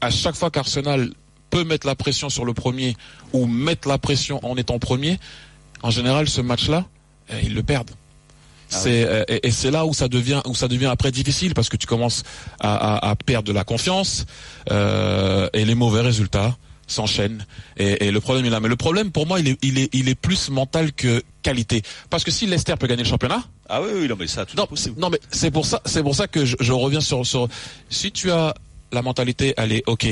[0.00, 1.12] à chaque fois qu'Arsenal
[1.50, 2.96] peut mettre la pression sur le premier
[3.32, 5.18] ou mettre la pression en étant premier,
[5.82, 6.84] en général ce match-là,
[7.30, 7.90] eh, ils le perdent.
[8.68, 11.68] C'est euh, et, et c'est là où ça devient où ça devient après difficile parce
[11.68, 12.22] que tu commences
[12.60, 14.26] à, à, à perdre de la confiance
[14.70, 16.56] euh, et les mauvais résultats
[16.88, 17.44] s'enchaînent
[17.76, 18.60] et, et le problème est là.
[18.60, 21.82] Mais le problème pour moi il est il est il est plus mental que qualité
[22.10, 24.56] parce que si Leicester peut gagner le championnat Ah oui, oui, non, mais ça, tout
[24.56, 25.00] non, est possible.
[25.00, 27.48] non mais c'est pour ça c'est pour ça que je, je reviens sur sur
[27.90, 28.54] si tu as
[28.92, 30.06] la mentalité allez ok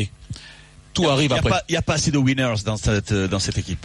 [0.94, 3.26] tout arrive n'y a, après il y a pas assez de winners dans cette, euh,
[3.26, 3.84] dans cette équipe.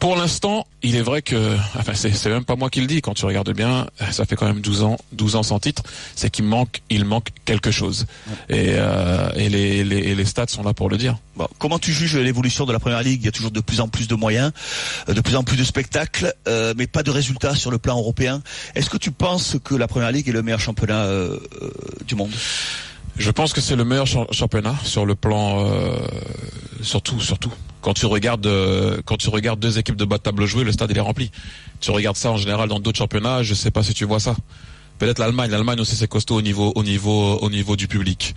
[0.00, 3.02] Pour l'instant, il est vrai que, enfin, c'est, même pas moi qui le dis.
[3.02, 5.82] Quand tu regardes bien, ça fait quand même 12 ans, 12 ans sans titre.
[6.16, 8.06] C'est qu'il manque, il manque quelque chose.
[8.48, 11.18] Et, euh, et les, les, et les stats sont là pour le dire.
[11.36, 13.20] Bon, comment tu juges l'évolution de la première ligue?
[13.20, 14.52] Il y a toujours de plus en plus de moyens,
[15.10, 17.98] euh, de plus en plus de spectacles, euh, mais pas de résultats sur le plan
[17.98, 18.42] européen.
[18.74, 21.70] Est-ce que tu penses que la première ligue est le meilleur championnat euh, euh,
[22.06, 22.32] du monde?
[23.16, 25.96] Je pense que c'est le meilleur cha- championnat sur le plan, euh,
[26.82, 27.52] surtout, surtout.
[27.82, 30.72] Quand tu regardes, euh, quand tu regardes deux équipes de bas de tableau jouer, le
[30.72, 31.30] stade il est rempli.
[31.80, 33.42] Tu regardes ça en général dans d'autres championnats.
[33.42, 34.36] Je sais pas si tu vois ça.
[34.98, 35.50] Peut-être l'Allemagne.
[35.50, 38.34] L'Allemagne aussi c'est costaud au niveau, au niveau, au niveau du public.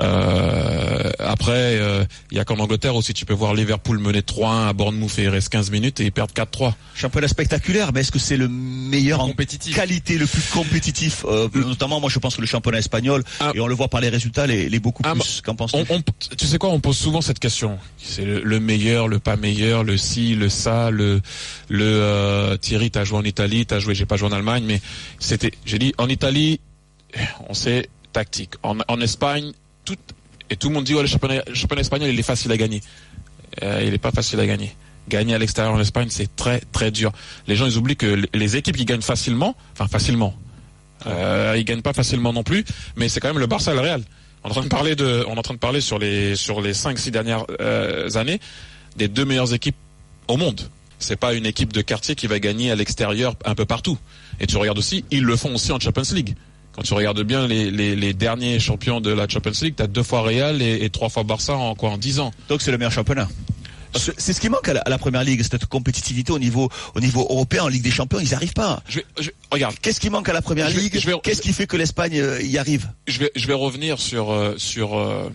[0.00, 4.68] Euh, après, euh, il y a qu'en Angleterre aussi, tu peux voir Liverpool mener 3-1
[4.68, 6.74] à Bournemouth et il reste 15 minutes et ils perdent 4-3.
[6.94, 9.74] Championnat spectaculaire, mais est-ce que c'est le meilleur en Compétitif.
[9.76, 13.52] qualité, le plus compétitif euh, Notamment, moi, je pense que le championnat espagnol, Ah.
[13.54, 15.40] et on le voit par les résultats, les, les beaucoup Ah, plus.
[15.44, 16.02] Qu'en penses-tu On, on-
[16.36, 17.78] tu sais quoi, on pose souvent cette question.
[17.98, 21.20] C'est le, le meilleur, le pas meilleur, le ci, le ça, le
[21.68, 24.80] le euh, Thierry, t'as joué en Italie, t'as joué, j'ai pas joué en Allemagne, mais
[25.18, 26.60] c'était, j'ai dit en Italie,
[27.48, 28.50] on sait tactique.
[28.62, 29.52] En, en Espagne,
[30.50, 32.56] et tout le monde dit ouais le championnat, le championnat espagnol il est facile à
[32.56, 32.80] gagner.
[33.62, 34.74] Euh, il est pas facile à gagner.
[35.08, 37.12] Gagner à l'extérieur en Espagne, c'est très très dur.
[37.46, 40.34] Les gens ils oublient que les- équipes qui gagnent facilement, enfin facilement,
[41.06, 42.64] euh, ils gagnent pas facilement non plus,
[42.96, 44.02] mais c'est quand même le Barça et le Real.
[44.42, 46.74] On est en train de parler de, en train de parler sur les sur les
[46.74, 48.40] cinq six dernières euh, années
[48.96, 49.76] des deux meilleures équipes
[50.28, 50.60] au monde.
[50.98, 53.98] C'est pas une équipe de quartier qui va gagner à l'extérieur un peu partout.
[54.40, 56.34] Et tu regardes aussi, ils le font aussi en Champions League.
[56.74, 60.02] Quand tu regardes bien les, les, les derniers champions de la Champions League, t'as deux
[60.02, 62.32] fois Real et, et trois fois Barça en quoi en dix ans.
[62.48, 63.28] Donc c'est le meilleur championnat.
[64.18, 67.00] C'est ce qui manque à la, à la première ligue, cette compétitivité au niveau, au
[67.00, 68.82] niveau européen, en Ligue des Champions, ils n'y arrivent pas.
[68.88, 71.40] Je vais, je- regarde, Qu'est-ce qui manque à la première Je vais- ligue vais- Qu'est-ce
[71.40, 74.98] qui fait que l'Espagne euh, y arrive je vais, je vais revenir sur euh, sur
[74.98, 75.30] euh,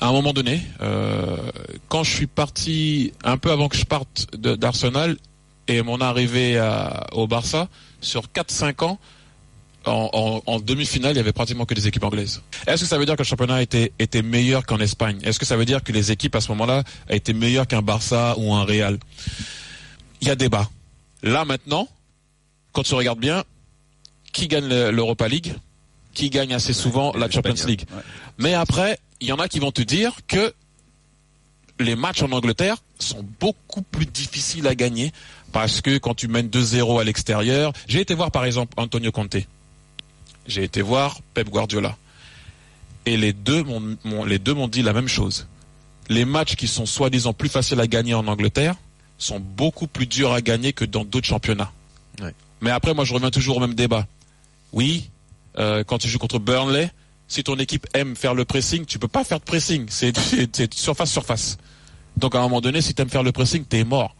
[0.00, 0.62] à un moment donné,
[1.88, 5.16] quand je suis parti un peu avant que je parte d'Arsenal
[5.68, 7.68] et mon arrivée à- au Barça,
[8.00, 8.98] sur 4-5 ans,
[9.88, 12.42] en, en- en demi-finale, il y avait pratiquement que des équipes anglaises.
[12.66, 15.18] Est-ce que ça veut dire que le championnat était, était meilleur qu'en Espagne?
[15.22, 18.34] Est-ce que ça veut dire que les équipes à ce moment-là étaient meilleures qu'un Barça
[18.38, 18.98] ou un Real?
[20.20, 20.68] Il y a débat.
[21.22, 21.88] Là maintenant,
[22.72, 23.44] quand tu regardes bien,
[24.32, 25.54] qui gagne le- l'Europa League?
[26.14, 27.84] Qui gagne assez souvent la Champions League?
[27.94, 28.02] Ouais.
[28.38, 30.52] mais après, il y en a qui vont te dire que
[31.80, 35.12] les matchs en Angleterre sont beaucoup plus difficiles à gagner
[35.52, 39.36] parce que quand tu mènes 2-0 à l'extérieur, j'ai été voir par exemple Antonio Conte.
[40.48, 41.96] J'ai été voir Pep Guardiola.
[43.06, 45.46] Et les deux m'ont, dit la même chose.
[46.08, 48.74] Les matchs qui sont soi-disant plus faciles à gagner en Angleterre
[49.18, 51.70] sont beaucoup plus durs à gagner que dans d'autres championnats.
[52.20, 52.34] Ouais.
[52.60, 54.06] Mais après, moi, je reviens toujours au même débat.
[54.72, 55.10] Oui,
[55.58, 56.90] euh, quand tu joues contre Burnley,
[57.28, 59.86] si ton équipe aime faire le pressing, tu peux pas faire de pressing.
[59.88, 61.58] C'est, c'est, c'est surface surface.
[62.16, 64.16] Donc à un moment donné, si tu aimes faire le pressing, t'es mort.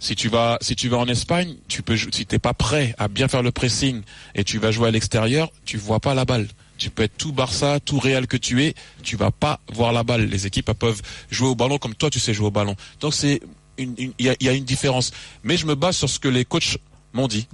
[0.00, 0.58] Si tu vas,
[0.92, 4.00] en Espagne, tu peux, si t'es pas prêt à bien faire le pressing
[4.34, 6.48] et tu vas jouer à l'extérieur, tu vois pas la balle.
[6.78, 10.02] Tu peux être tout Barça, tout Real que tu es, tu vas pas voir la
[10.02, 10.24] balle.
[10.24, 12.76] Les équipes peuvent jouer au ballon comme toi tu sais jouer au ballon.
[13.00, 13.42] Donc c'est
[13.76, 15.12] il y a, une différence.
[15.44, 16.78] Mais je me base sur ce que les coachs
[17.12, 17.46] m'ont dit.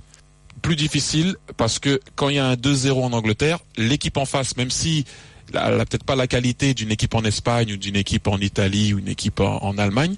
[0.62, 4.56] Plus difficile parce que quand il y a un 2-0 en Angleterre, l'équipe en face,
[4.56, 5.04] même si
[5.52, 8.94] elle a peut-être pas la qualité d'une équipe en Espagne ou d'une équipe en Italie
[8.94, 10.16] ou une équipe en Allemagne,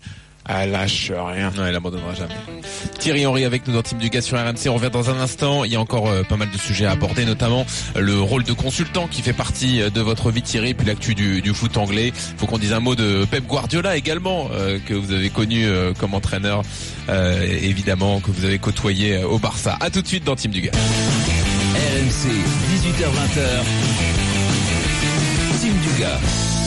[0.48, 1.50] elle lâche rien.
[1.56, 2.34] Non, il abandonnera jamais.
[2.98, 4.68] Thierry Henry avec nous dans Team du Gaz sur RMC.
[4.68, 5.64] On revient dans un instant.
[5.64, 8.44] Il y a encore euh, pas mal de sujets à aborder, notamment euh, le rôle
[8.44, 11.76] de consultant qui fait partie euh, de votre vie, Thierry, puis l'actu du, du foot
[11.76, 12.12] anglais.
[12.36, 15.92] Faut qu'on dise un mot de Pep Guardiola également, euh, que vous avez connu euh,
[15.92, 16.62] comme entraîneur,
[17.08, 19.76] euh, évidemment, que vous avez côtoyé euh, au Barça.
[19.80, 20.72] À tout de suite dans Team du Gaz.
[20.74, 22.30] RMC,
[22.74, 23.64] 18h20h.
[25.60, 26.57] Team Dugas.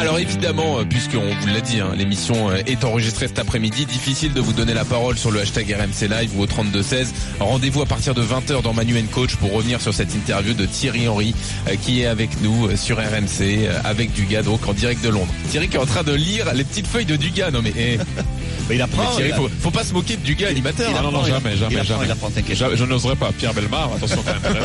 [0.00, 4.32] Alors évidemment, euh, puisqu'on vous l'a dit, hein, l'émission euh, est enregistrée cet après-midi, difficile
[4.32, 7.12] de vous donner la parole sur le hashtag RMC Live ou au 3216.
[7.38, 11.06] Rendez-vous à partir de 20h dans Manu Coach pour revenir sur cette interview de Thierry
[11.06, 11.34] Henry
[11.68, 15.32] euh, qui est avec nous sur RMC avec Dugas donc en direct de Londres.
[15.50, 17.50] Thierry qui est en train de lire les petites feuilles de Dugas.
[17.50, 17.98] Non mais, eh,
[18.70, 19.02] Mais il apprend.
[19.02, 20.88] mais Thierry, il a- faut, faut pas se moquer de Dugas animateur.
[20.90, 21.02] il hein.
[21.02, 22.06] non, non, jamais, jamais, il apprend, jamais.
[22.06, 22.56] il apprend, t'inquiète.
[22.56, 23.32] Je, je n'oserais pas.
[23.32, 24.58] Pierre Belmar, attention quand même.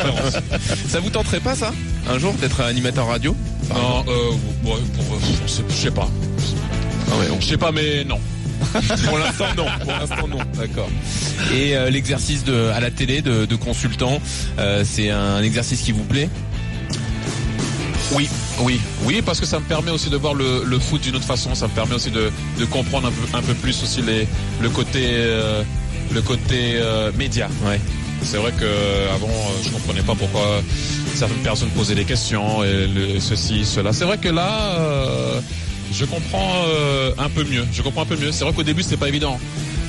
[0.88, 1.72] Ça vous tenterait pas ça
[2.08, 3.36] un jour d'être animateur radio?
[3.74, 4.30] Non, euh,
[4.64, 6.08] ouais, pour, je sais- pas.
[7.12, 8.18] Ah ouais, Je sais pas, mais non.
[9.06, 9.66] Pour l'instant non.
[9.80, 10.38] Pour l'instant non.
[10.58, 10.88] D'accord.
[11.54, 14.20] Et euh, l'exercice de à la télé de, de consultant,
[14.58, 16.28] euh, c'est un exercice qui vous plaît?
[18.12, 18.28] Oui,
[18.60, 21.24] oui, oui, parce que ça me permet aussi de voir le, le foot d'une autre
[21.26, 21.54] façon.
[21.54, 24.26] Ça me permet aussi de, de comprendre un peu, un peu plus aussi les,
[24.60, 25.62] le côté, euh,
[26.12, 27.48] le côté euh, média.
[27.64, 27.80] Ouais.
[28.22, 30.62] C'est vrai que euh, avant, euh, je comprenais pas pourquoi
[31.16, 33.92] certaines personnes posaient des questions et le, ceci, cela.
[33.92, 35.40] C'est vrai que là, euh,
[35.92, 37.64] je comprends euh, un peu mieux.
[37.72, 38.32] Je comprends un peu mieux.
[38.32, 39.38] C'est vrai qu'au début, c'était pas évident.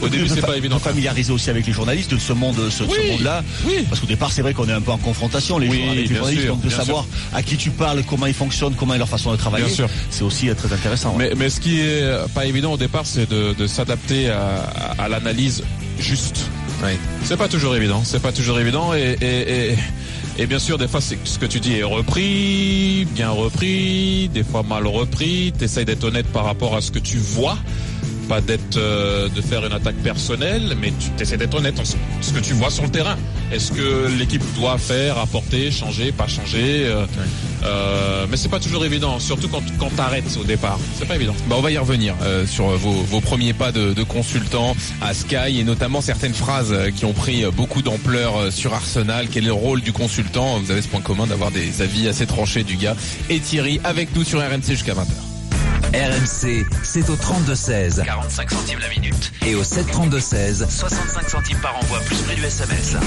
[0.02, 0.76] Au début, c'est pas évident.
[0.76, 3.44] de familiariser aussi avec les journalistes de ce monde, ce, ce Oui, monde-là.
[3.66, 3.84] oui.
[3.90, 6.16] Parce qu'au départ, c'est vrai qu'on est un peu en confrontation les Oui, avec les
[6.16, 9.10] journalistes, sûr, donc de savoir à qui tu parles, comment ils fonctionnent, comment est leur
[9.10, 9.66] façon de travailler.
[9.66, 9.90] Bien sûr.
[10.12, 11.16] C'est aussi euh, très intéressant.
[11.18, 11.30] ouais.
[11.30, 12.04] Mais, mais ce qui est
[12.36, 15.64] pas évident au départ, c'est de, de s'adapter à, l'analyse
[16.00, 16.46] juste.
[16.84, 16.96] Ouais.
[17.24, 18.04] C'est pas toujours évident.
[18.06, 19.76] C'est pas toujours évident et, et, et,
[20.40, 24.62] et bien sûr, des fois, ce que tu dis est repris, bien repris, des fois
[24.62, 25.52] mal repris.
[25.58, 27.58] T'essayes d'être honnête par rapport à ce que tu vois,
[28.28, 31.96] pas d'être euh, de faire une attaque personnelle, mais tu essaies d'être honnête en ce,
[32.22, 33.16] ce que tu vois sur le terrain.
[33.52, 37.06] Est-ce que l'équipe doit faire, apporter, changer, pas changer euh,
[37.64, 40.80] euh, Mais c'est pas toujours évident, surtout quand quand t'arrêtes au départ.
[40.98, 41.36] C'est pas évident.
[41.48, 45.14] Bah, on va y revenir euh, sur vos, vos premiers pas de, de consultant à
[45.14, 49.28] Sky et notamment certaines phrases euh, qui ont pris beaucoup d'ampleur euh, sur Arsenal.
[49.32, 50.60] Quel est le rôle du consultant?
[50.60, 52.96] Vous avez ce point commun d'avoir des avis assez tranchés du gars.
[53.30, 55.27] Et Thierry avec nous sur RMC jusqu'à 20h.
[55.94, 58.04] RMC, c'est au 32-16.
[58.04, 59.32] 45 centimes la minute.
[59.46, 60.70] Et au 732-16.
[60.70, 62.98] 65 centimes par envoi, plus prix du SMS.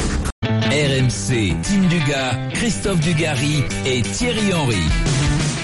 [0.42, 4.82] RMC, Team Dugas, Christophe Dugarry et Thierry Henry.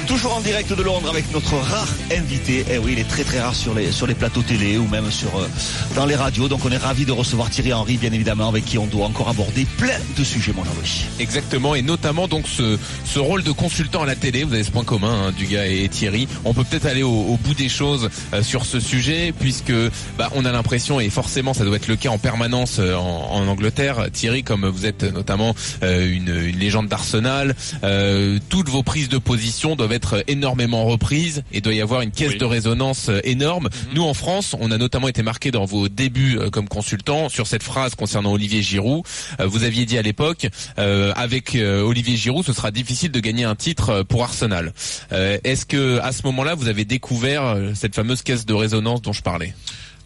[0.07, 2.65] Toujours en direct de Londres avec notre rare invité.
[2.71, 5.11] Eh oui, il est très très rare sur les sur les plateaux télé ou même
[5.11, 5.49] sur euh,
[5.97, 6.49] dans les radios.
[6.49, 9.29] Donc on est ravi de recevoir Thierry Henry, bien évidemment, avec qui on doit encore
[9.29, 11.07] aborder plein de sujets, mon Jean-Louis.
[11.19, 14.71] Exactement, et notamment donc ce, ce rôle de consultant à la télé, vous avez ce
[14.71, 16.29] point commun, hein, Dugas et Thierry.
[16.45, 19.73] On peut peut-être aller au, au bout des choses euh, sur ce sujet, puisque
[20.17, 23.29] bah, on a l'impression, et forcément ça doit être le cas en permanence euh, en,
[23.33, 28.85] en Angleterre, Thierry, comme vous êtes notamment euh, une, une légende d'Arsenal, euh, toutes vos
[28.85, 29.96] prises de position doivent être
[30.27, 32.39] énormément reprises et doit y avoir une caisse Oui.
[32.39, 33.69] de résonance euh, énorme.
[33.95, 37.47] Nous en France, on a notamment été marqué dans vos débuts euh, comme consultant sur
[37.47, 39.05] cette phrase concernant Olivier Giroud.
[39.41, 43.45] Euh, vous aviez dit à l'époque, euh, avec Olivier Giroud, ce sera difficile de gagner
[43.45, 44.73] un titre pour Arsenal.
[45.13, 49.13] Euh, Est-ce que à ce moment-là, vous avez découvert cette fameuse caisse de résonance dont
[49.13, 49.55] je parlais?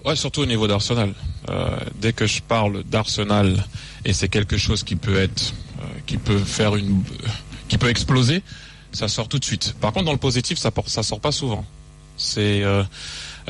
[0.04, 1.12] Ouais, surtout au niveau d'Arsenal.
[1.50, 1.68] Euh,
[2.00, 3.64] dès que je parle d'Arsenal
[4.04, 5.52] et c'est quelque chose qui peut être,
[6.06, 7.02] qui peut faire une,
[7.68, 8.42] qui peut exploser,
[8.92, 9.74] ça sort tout de suite.
[9.80, 11.64] Par contre, dans le positif, ça, ça sort pas souvent.
[12.16, 12.82] C'est euh,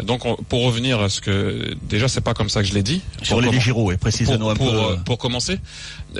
[0.04, 2.82] donc on- pour revenir à ce que déjà c'est pas comme ça que je l'ai
[2.84, 3.02] dit.
[3.22, 4.76] Sur Pour comment- Giroud, et précisez-nous pour, un pour, peu.
[4.76, 5.58] euh, pour commencer.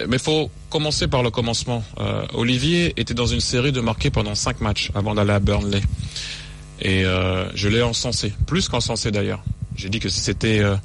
[0.09, 1.85] Mais faut commencer par le commencement.
[2.01, 5.81] Euh, Olivier était dans une série de marqués pendant cinq matchs avant d'aller à Burnley.
[6.83, 7.03] Et
[7.55, 9.43] je l'ai encensé, plus qu'encensé d'ailleurs.
[9.81, 10.77] J'ai dit que si c'était euh,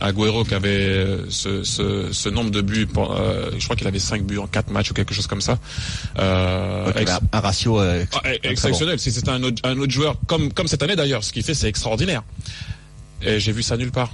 [0.00, 3.86] Agüero qui avait euh, ce, ce, ce nombre de buts, pour, euh, je crois qu'il
[3.86, 5.58] avait cinq buts en quatre matchs ou quelque chose comme ça.
[6.96, 8.18] Ex- un- un ratio ah, bon.
[8.42, 8.98] exceptionnel.
[8.98, 11.54] Si c'était un autre, un autre joueur, comme, comme cette année d'ailleurs, ce qu'il fait
[11.54, 12.22] c'est extraordinaire.
[13.22, 14.12] Et j'ai vu ça nulle part.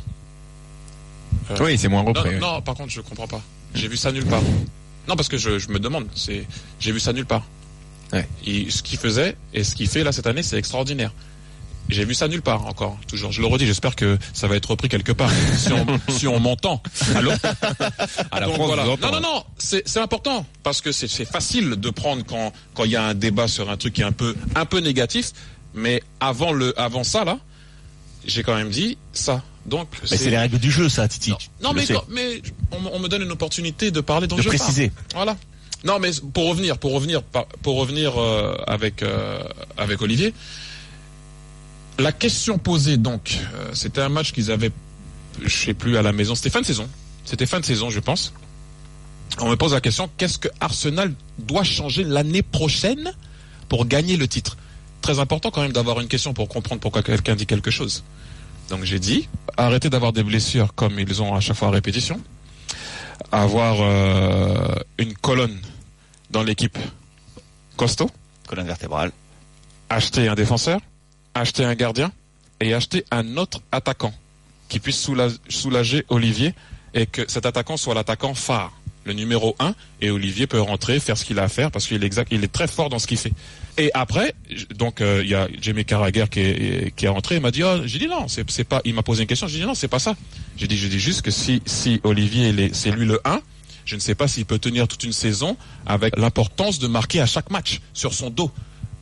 [1.50, 2.30] Euh, Oui, c'est moins non, repris.
[2.34, 2.40] oui.
[2.40, 3.42] non, par contre, je comprends pas.
[3.74, 4.42] J'ai vu ça nulle part.
[5.08, 6.06] Non, parce que je, je me demande.
[6.14, 6.46] C'est,
[6.78, 7.44] j'ai vu ça nulle part.
[8.12, 8.26] Ouais.
[8.70, 11.12] Ce qu'il faisait et ce qu'il fait là cette année, c'est extraordinaire.
[11.88, 12.98] J'ai vu ça nulle part encore.
[13.08, 13.32] Toujours.
[13.32, 13.66] Je le redis.
[13.66, 15.30] J'espère que ça va être repris quelque part.
[15.56, 16.82] si on, si on m'entend.
[17.14, 17.34] Alors.
[18.30, 18.84] À la Donc, France, voilà.
[18.84, 19.44] Non, non, non.
[19.58, 23.14] C'est, c'est important parce que c'est, facile de prendre quand, quand il y a un
[23.14, 25.32] débat sur un truc qui est un peu, un peu négatif.
[25.74, 27.38] Mais avant le, avant ça là,
[28.26, 29.42] j'ai quand même dit ça.
[29.66, 29.88] Donc.
[30.10, 31.30] Mais c'est les règles du jeu, ça, Titi.
[31.30, 34.38] Non, non, mais, quand- mais on, me- on me donne une opportunité de parler, donc
[34.38, 34.58] De je parle.
[34.58, 34.92] préciser.
[35.14, 35.36] Voilà.
[35.84, 39.40] Non, mais pour revenir, pour revenir, pour revenir euh, avec euh,
[39.76, 40.34] avec Olivier,
[41.98, 44.72] la question posée donc, euh, c'était un match qu'ils avaient,
[45.42, 46.88] je sais plus à la maison, c'était fin de saison,
[47.24, 48.32] c'était fin de saison, je pense.
[49.40, 53.12] On me pose la question qu'est-ce que Arsenal doit changer l'année prochaine
[53.68, 54.56] pour gagner le titre?
[55.02, 58.04] Très important quand même d'avoir une question pour comprendre pourquoi quelqu'un dit quelque chose.
[58.70, 62.20] Donc j'ai dit arrêtez d'avoir des blessures comme ils ont à chaque fois à répétition
[63.32, 65.58] avoir euh, une colonne
[66.30, 66.78] dans l'équipe
[67.76, 68.10] costaud,
[68.46, 69.12] Colonne vertébrale.
[69.90, 70.80] acheter un défenseur,
[71.40, 72.12] acheter un gardien
[72.60, 74.12] et acheter un autre attaquant
[74.68, 76.54] qui puisse soula- soulager Olivier
[76.94, 78.72] et que cet attaquant soit l'attaquant phare,
[79.04, 82.02] le numéro 1 et Olivier peut rentrer, faire ce qu'il a à faire parce qu'il
[82.02, 83.32] est exact, il est très fort dans ce qu'il fait.
[83.78, 84.34] Et après,
[84.74, 87.62] donc euh, il y a Jamie Carragher qui est, qui est rentré, il m'a dit
[87.62, 89.88] oh, j'ai dit non, c'est pas il m'a posé une question, j'ai dit non, c'est
[89.88, 90.14] pas ça.
[90.56, 93.40] J'ai dit je dis juste que si si Olivier c'est lui le 1,
[93.86, 97.26] je ne sais pas s'il peut tenir toute une saison avec l'importance de marquer à
[97.26, 98.50] chaque match sur son dos.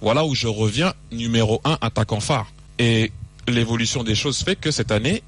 [0.06, 2.46] Voilà où je reviens numéro 1 attaquant phare.
[2.78, 3.10] Et
[3.48, 5.20] l'évolution des choses fait que cette année,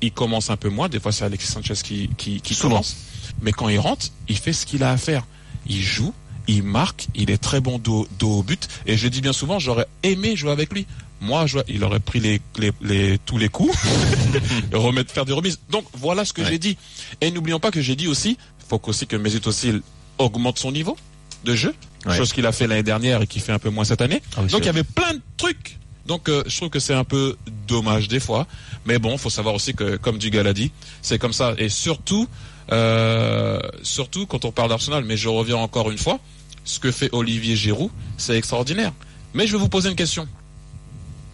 [0.00, 0.88] il commence un peu moins.
[0.88, 2.76] Des fois, c'est Alexis Sanchez qui, qui, qui Souvent.
[2.76, 2.96] commence.
[3.42, 5.26] Mais quand il rentre, il fait ce qu'il a à faire.
[5.66, 6.14] Il joue,
[6.48, 8.68] il marque, il est très bon dos, dos au but.
[8.86, 10.86] Et je dis bien souvent, j'aurais aimé jouer avec lui.
[11.20, 13.76] Moi, je- il aurait pris les, les, les- tous les coups,
[14.72, 15.58] et remettre faire des remises.
[15.68, 16.48] Donc voilà ce que Ouais.
[16.52, 16.78] j'ai dit.
[17.20, 19.82] Et n'oublions pas que j'ai dit aussi, faut aussi que Mesut Özil
[20.16, 20.96] augmente son niveau
[21.44, 21.74] de jeu,
[22.06, 22.16] Ouais.
[22.16, 24.20] chose qu'il a fait l'année dernière et qu'il fait un peu moins cette année.
[24.36, 25.78] Ah oui, Donc il y avait plein de trucs.
[26.06, 27.36] Donc euh, je trouve que c'est un peu
[27.68, 28.46] dommage des fois,
[28.86, 31.54] mais bon, faut savoir aussi que comme Dugas l'a dit, c'est comme ça.
[31.58, 32.26] Et surtout,
[32.72, 36.18] euh, surtout quand on parle d'Arsenal, mais je reviens encore une fois,
[36.64, 38.92] ce que fait Olivier Giroud, c'est extraordinaire.
[39.34, 40.26] Mais je vais vous poser une question.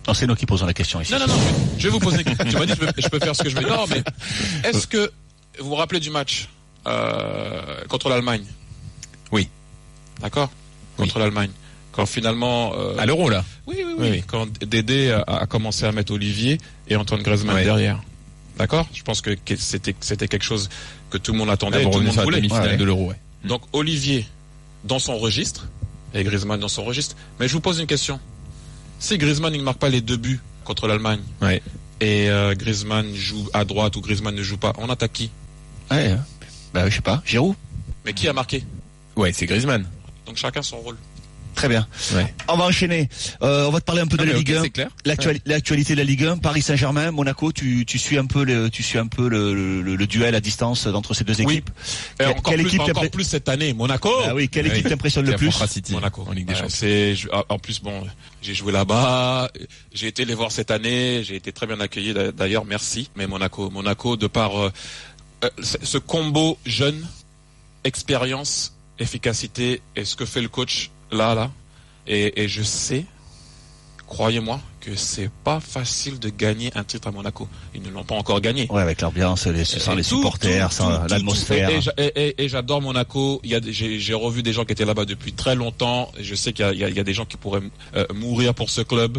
[0.07, 1.12] Non, c'est nous qui posons la question ici.
[1.12, 1.39] Non, non, non,
[1.77, 2.45] je vais vous poser une question.
[2.47, 3.66] Tu m'as dit je peux, je peux faire ce que je veux.
[3.69, 4.03] Non, mais
[4.64, 5.11] est-ce que
[5.59, 6.49] vous vous rappelez du match
[6.87, 8.45] euh, contre l'Allemagne?
[9.33, 9.49] Oui.
[10.21, 10.51] D'accord
[10.97, 11.51] Contre l'Allemagne.
[11.93, 12.73] Quand finalement...
[12.77, 13.45] euh, À l'euro là.
[13.66, 14.23] oui, oui, oui.
[14.27, 16.59] Quand Dédé a, a commencé à mettre Olivier
[16.89, 17.64] et Antoine Griezmann Ouais.
[17.64, 18.01] derrière.
[18.57, 20.69] D'accord Je pense que c'était quelque chose
[21.11, 22.53] que tout le monde Là, attendait, et vous tout le monde la voulait.
[22.53, 22.77] Ouais.
[22.77, 23.12] de l'euro.
[23.45, 24.27] Donc Olivier
[24.85, 25.69] dans son registre
[26.14, 27.16] et Griezmann dans son registre.
[27.39, 28.19] Mais je vous pose une question.
[28.99, 31.62] Si Griezmann ne marque pas les deux buts contre l'Allemagne Ouais.
[32.01, 35.31] et euh, Griezmann joue à droite ou Griezmann ne joue pas, on attaque qui?
[35.91, 36.25] Ouais, hein.
[36.75, 37.23] bah, je sais pas.
[37.25, 37.55] Giroud
[38.05, 38.64] Mais qui a marqué?
[39.16, 39.87] Ouais, c'est Griezmann.
[40.29, 40.97] Donc chacun son rôle.
[41.55, 41.89] Très bien.
[42.14, 42.33] Ouais.
[42.47, 43.09] On va enchaîner.
[43.43, 44.62] Euh, on va te parler un peu de la Ligue ok, 1.
[44.62, 44.89] c'est clair.
[45.05, 48.70] L'actuali- L'actualité de la Ligue 1, Paris Saint-Germain, Monaco, tu, tu suis un peu le,
[48.70, 51.55] tu suis un peu le, le- le duel à distance entre ces deux Oui.
[51.55, 51.70] équipes.
[51.70, 54.09] Et Quelle- encore quelle plus, équipe encore plus cette année, Monaco.
[54.24, 54.91] Ah oui, quelle Ah équipe oui.
[54.91, 56.24] t'impressionne le plus City Monaco.
[56.29, 56.70] en Ligue des Ouais, Champions.
[57.16, 58.07] je- en- plus bon,
[58.41, 59.51] j'ai joué là-bas,
[59.93, 63.11] j'ai été les voir cette année, j'ai été très bien accueilli d'a- d'ailleurs, merci.
[63.16, 64.72] Mais Monaco, Monaco de par euh,
[65.43, 67.05] euh, ce ce combo jeune,
[67.85, 71.51] expérience, efficacité et ce que fait le coach là là
[72.07, 73.05] et, et je sais
[74.07, 77.46] croyez-moi que c'est pas facile de gagner un titre à Monaco.
[77.74, 78.66] Ils ne l'ont pas encore gagné.
[78.70, 81.68] Ouais, avec l'ambiance, les, sans les Tout, supporters, tout, sans l'atmosphère.
[81.68, 83.40] Et, et j'a- et- et- et j'adore Monaco.
[83.44, 86.11] Il y a, j'ai, revu des gens qui étaient là-bas depuis très longtemps.
[86.18, 87.36] Et je sais qu'il y a, il y a- il y a des gens qui
[87.36, 87.61] pourraient
[87.96, 89.18] euh, mourir pour ce club.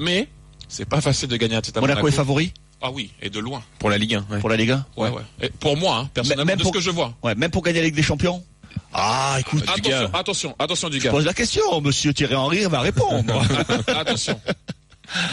[0.00, 0.26] Mais
[0.68, 2.08] c'est pas facile de gagner un titre à Monaco Monaco.
[2.08, 2.52] est favori?
[2.82, 3.62] Ah oui, et de loin.
[3.78, 4.26] Pour la Ligue 1.
[4.30, 4.40] ouais.
[4.40, 5.22] pour la Ligue 1 Ouais, ouais.
[5.40, 7.14] Et pour moi, hein, personnellement, Même de pour- ce que je vois.
[7.22, 8.42] Ouais, même pour gagner la Ligue des Champions?
[8.92, 10.10] Ah, écoute, Attention, gars.
[10.14, 11.10] attention, attention du je gars.
[11.10, 13.42] pose la question, monsieur Thierry Henry va répondre.
[13.88, 14.40] attention.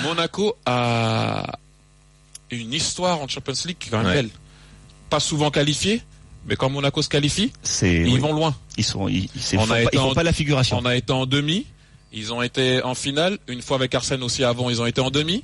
[0.03, 1.57] Monaco a
[2.49, 4.13] une histoire en Champions League qui est quand même Ouais.
[4.13, 4.29] belle.
[5.09, 6.01] Pas souvent qualifié,
[6.45, 8.55] mais quand Monaco se qualifie, ils oui, vont loin.
[8.77, 10.77] ils sont, ils, On a pas, été ils font en- pas la figuration.
[10.79, 11.65] On a été en demi.
[12.13, 13.37] Ils ont été en finale.
[13.47, 15.43] Une fois avec Arsène aussi avant, ils ont été en demi.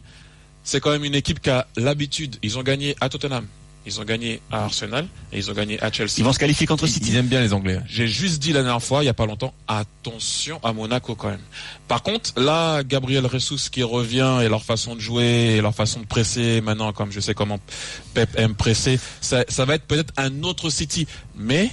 [0.63, 2.35] C'est quand même une équipe qui a l'habitude.
[2.43, 3.45] Ils ont gagné à Tottenham.
[3.87, 6.15] Ils ont gagné à Arsenal et ils ont gagné à Chelsea.
[6.17, 7.09] Ils vont se qualifier contre Ils, City.
[7.11, 7.79] ils aiment bien les Anglais.
[7.87, 11.29] J'ai juste dit la dernière fois, il y a pas longtemps, attention à Monaco quand
[11.29, 11.39] même.
[11.87, 16.01] Par contre, là, Gabriel Ressus qui revient et leur façon de jouer et leur façon
[16.01, 17.59] de presser maintenant, comme je sais comment
[18.13, 21.07] Pep aime presser, ça, ça va être peut-être un autre City.
[21.37, 21.71] Mais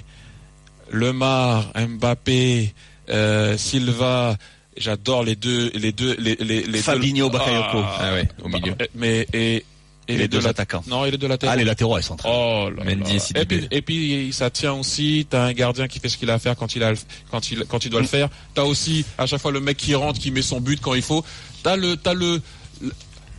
[0.90, 2.74] Lemar, Mbappé,
[3.08, 4.36] euh, Silva,
[4.76, 7.82] j'adore les deux, les deux, les les, les Fabinho, deux, Bakayoko.
[7.98, 8.72] Ah ouais, au milieu.
[8.78, 9.64] bah, Mais et
[10.08, 10.82] et les deux attaquants.
[10.86, 11.52] Non, et les deux latéraux.
[11.52, 12.28] Ah, les latéraux, ils sont très.
[12.30, 13.16] Oh là Mendy là.
[13.16, 13.68] et Sidibé.
[13.70, 15.26] et puis, et puis ça tient aussi.
[15.28, 16.92] T'as un gardien qui fait ce qu'il a à faire quand il a
[17.30, 18.28] quand il quand il doit le faire.
[18.54, 21.02] T'as aussi à chaque fois le mec qui rentre, qui met son but quand il
[21.02, 21.24] faut.
[21.62, 22.40] T'as le t'as le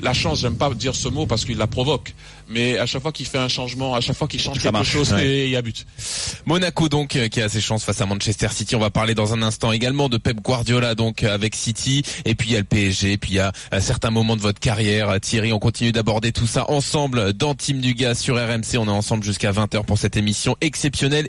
[0.01, 0.41] la chance.
[0.41, 2.13] J'aime pas dire ce mot parce qu'il la provoque.
[2.47, 4.89] Mais à chaque fois qu'il fait un changement, à chaque fois qu'il change quelque marche,
[4.89, 5.25] chose, ouais.
[5.25, 5.85] et il y a but.
[6.45, 8.75] Monaco donc euh, qui a ses chances face à Manchester City.
[8.75, 12.35] On va parler dans un instant également de Pep Guardiola donc euh, avec City et
[12.35, 14.59] puis il y a le PSG, puis il y a à certains moments de votre
[14.59, 18.77] carrière euh, Thierry, on continue d'aborder tout ça ensemble dans Team du Gaz sur RMC.
[18.77, 21.23] On est ensemble jusqu'à 20h pour cette émission exceptionnelle